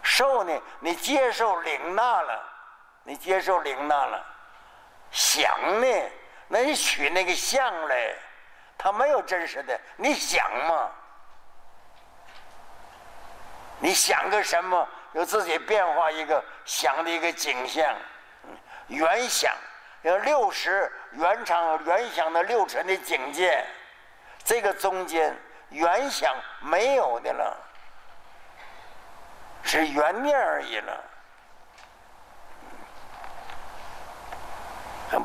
[0.01, 2.43] 受呢，你接受领纳了，
[3.03, 4.25] 你接受领纳了。
[5.11, 5.87] 想呢，
[6.47, 8.15] 那你取那个相来，
[8.77, 10.89] 它没有真实的，你想嘛。
[13.79, 14.87] 你想个什么？
[15.13, 17.95] 有自己变化一个想的一个景象，
[18.87, 19.51] 原想
[20.01, 23.65] 有六十原场原想的六尘的境界，
[24.43, 25.35] 这个中间
[25.69, 27.57] 原想没有的了，
[29.63, 31.03] 是原念而已了。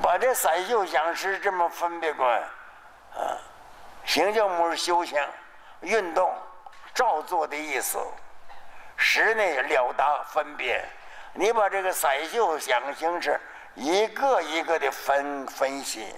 [0.03, 3.41] 把这三修想是这么分别过，啊，
[4.05, 5.19] 行叫么修行
[5.81, 6.31] 运动
[6.95, 7.99] 照做的意思。
[9.01, 10.85] 实呢了达分别，
[11.33, 13.41] 你把这个色秀想形式
[13.75, 16.15] 一个一个的分分析，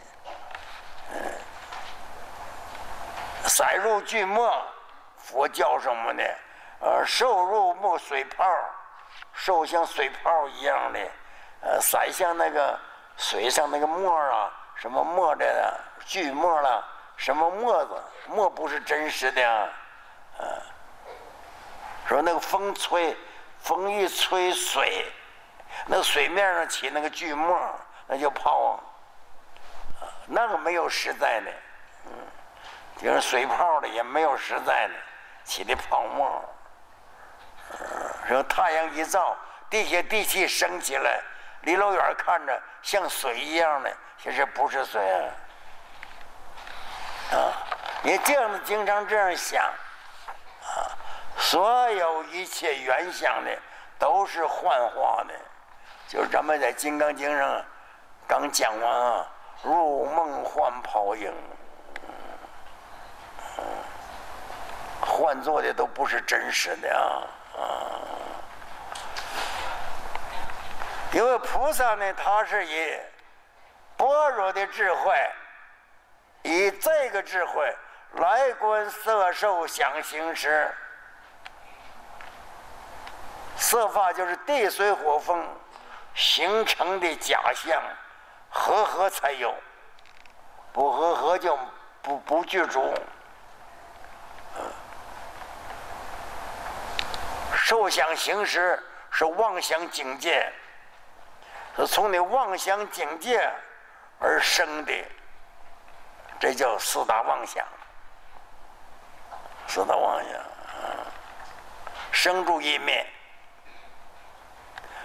[1.12, 1.20] 嗯，
[3.46, 4.50] 色入巨末，
[5.18, 6.24] 佛教什么的，
[6.80, 8.44] 呃，受入墨水泡，
[9.34, 11.00] 受像水泡一样的，
[11.60, 12.80] 呃，色像那个
[13.18, 16.82] 水上那个沫啊，什么沫的巨沫了，
[17.16, 19.68] 什么沫子，沫不是真实的，啊。
[22.10, 23.16] 说那个风吹，
[23.60, 25.06] 风一吹水，
[25.86, 27.56] 那个水面上起那个巨沫，
[28.08, 28.80] 那就泡。
[30.26, 31.52] 那个没有实在的，
[32.06, 32.12] 嗯，
[33.00, 34.94] 就是水泡的也没有实在的，
[35.44, 36.44] 起的泡沫。
[38.26, 39.36] 说太阳一照，
[39.70, 41.20] 地下地气升起来，
[41.60, 45.30] 离老远看着像水一样的，其实不是水啊。
[47.36, 47.54] 啊，
[48.02, 50.98] 你这样经常这样想，啊。
[51.36, 53.50] 所有一切原相的
[53.98, 55.34] 都是幻化的，
[56.06, 57.64] 就是咱们在《金刚经》上
[58.26, 59.26] 刚讲完啊，
[59.62, 61.32] 入梦幻泡影，
[65.00, 67.02] 换做的都不是真实的啊
[67.58, 67.66] 啊！
[71.12, 72.98] 因为菩萨呢，他是以
[73.96, 75.30] 般若的智慧，
[76.42, 77.76] 以这个智慧
[78.12, 80.72] 来观色受想行识。
[83.60, 85.46] 色法就是地水火风
[86.14, 87.80] 形成的假象，
[88.48, 89.54] 合合才有，
[90.72, 91.56] 不合合就
[92.00, 92.92] 不不具足。
[97.54, 100.50] 受想行识是妄想境界，
[101.76, 103.48] 是从你妄想境界
[104.18, 104.92] 而生的，
[106.40, 107.64] 这叫四大妄想。
[109.68, 110.40] 四大妄想，
[112.10, 113.06] 生住意灭，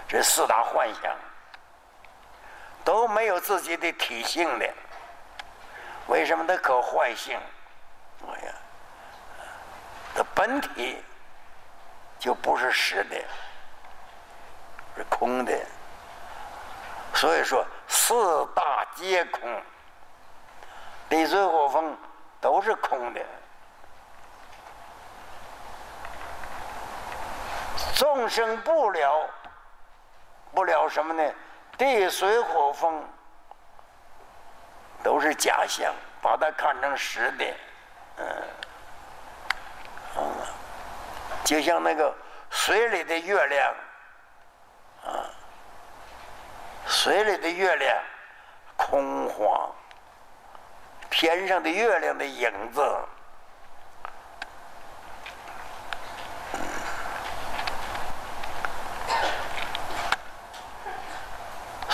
[0.08, 1.14] 这四大幻想
[2.84, 4.68] 都没有自己的体性的，
[6.06, 7.38] 为什么它可坏性？
[8.28, 8.52] 哎呀，
[10.14, 11.02] 它本体。
[12.18, 13.16] 就不是实的，
[14.96, 15.52] 是空的。
[17.12, 19.62] 所以说四大皆空，
[21.10, 21.94] 地水火风
[22.40, 23.20] 都是空的。
[27.94, 29.28] 众生不了，
[30.56, 31.22] 不了什么呢？
[31.76, 33.06] 地水火风
[35.02, 37.44] 都是假象，把它看成实的，
[38.16, 38.26] 嗯
[40.16, 40.22] 嗯。
[41.44, 42.16] 就像那个
[42.48, 43.74] 水里的月亮，
[45.04, 45.28] 啊，
[46.86, 47.94] 水里的月亮
[48.78, 49.70] 空晃，
[51.10, 52.80] 天上的月亮的影子，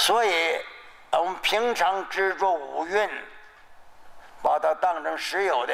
[0.03, 0.61] 所以
[1.13, 3.09] 我们平常执着五蕴，
[4.43, 5.73] 把它当成实有的，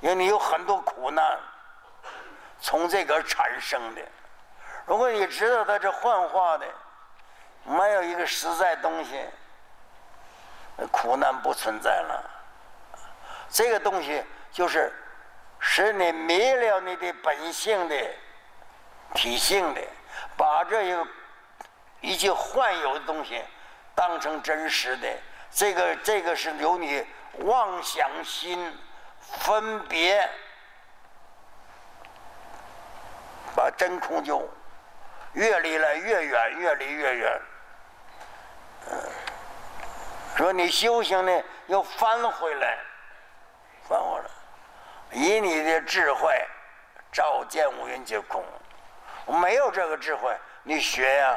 [0.00, 1.38] 因为你有很多苦难。
[2.58, 4.00] 从这个产生的，
[4.86, 6.66] 如果你知道它是幻化的，
[7.64, 9.22] 没有一个实在东西，
[10.90, 12.30] 苦难不存在了。
[13.50, 14.90] 这个东西就是
[15.58, 17.94] 使你迷了你的本性的
[19.12, 19.82] 体性的，
[20.34, 21.06] 把这一个
[22.00, 23.42] 一切幻有的东西
[23.94, 25.08] 当成真实的，
[25.50, 27.06] 这个这个是由你
[27.40, 28.76] 妄想心
[29.20, 30.28] 分别。
[33.56, 34.48] 把真空就
[35.32, 37.40] 越离来越远，越离越远。
[40.36, 42.78] 说你修行呢，又翻回来，
[43.88, 44.24] 翻回来，
[45.10, 46.32] 以你的智慧
[47.10, 48.44] 照见五蕴皆空。
[49.26, 50.32] 没有这个智慧，
[50.62, 51.36] 你学呀。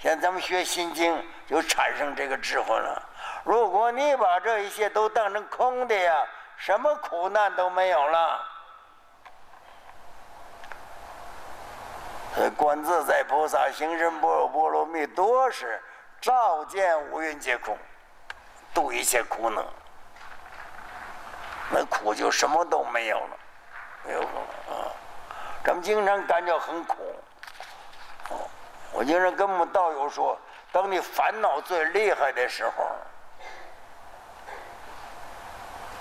[0.00, 3.02] 在咱们学心经，就产生这个智慧了。
[3.44, 6.24] 如果你把这一切都当成空的呀，
[6.56, 8.40] 什么苦难都没有了。
[12.56, 15.82] 观自在菩萨行深般若波罗蜜多时，
[16.20, 17.76] 照见五蕴皆空，
[18.72, 19.64] 度一切苦恼。
[21.70, 23.36] 那苦就什么都没有了，
[24.04, 24.28] 没有了
[24.70, 24.94] 啊！
[25.64, 26.96] 咱们经常感觉很苦。
[28.92, 30.38] 我经常跟我们道友说，
[30.72, 32.72] 当你烦恼最厉害的时候，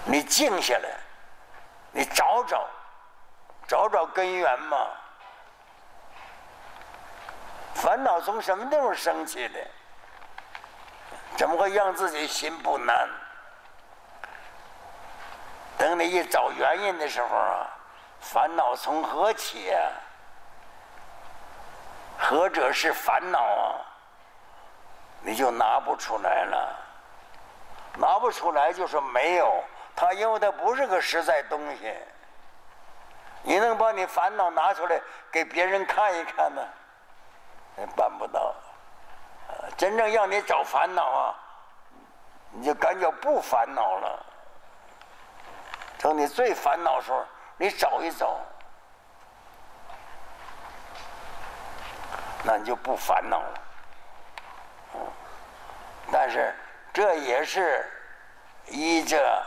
[0.06, 0.90] 你静下来，
[1.92, 2.66] 你找找，
[3.68, 4.88] 找找根源嘛。
[7.76, 9.60] 烦恼从什么地方生起的？
[11.36, 13.08] 怎么会让自己心不难？
[15.78, 17.68] 等你一找原因的时候啊，
[18.20, 19.78] 烦恼从何起啊？
[22.18, 23.82] 何者是烦恼啊？
[25.22, 26.76] 你就拿不出来了。
[27.98, 29.64] 拿不出来就是没有，
[29.96, 31.96] 它因为它不是个实在东西。
[33.44, 35.02] 你能把你烦恼拿出来
[35.32, 36.62] 给别人看一看吗？
[37.96, 38.54] 办不到，
[39.78, 41.36] 真正要你找烦恼啊，
[42.52, 44.26] 你就感觉不烦恼了。
[46.00, 47.24] 等你最烦恼时候，
[47.58, 48.40] 你找一找，
[52.48, 53.62] 那你就不烦恼了。
[56.10, 56.56] 但是
[56.94, 57.86] 这也是
[58.68, 59.46] 依着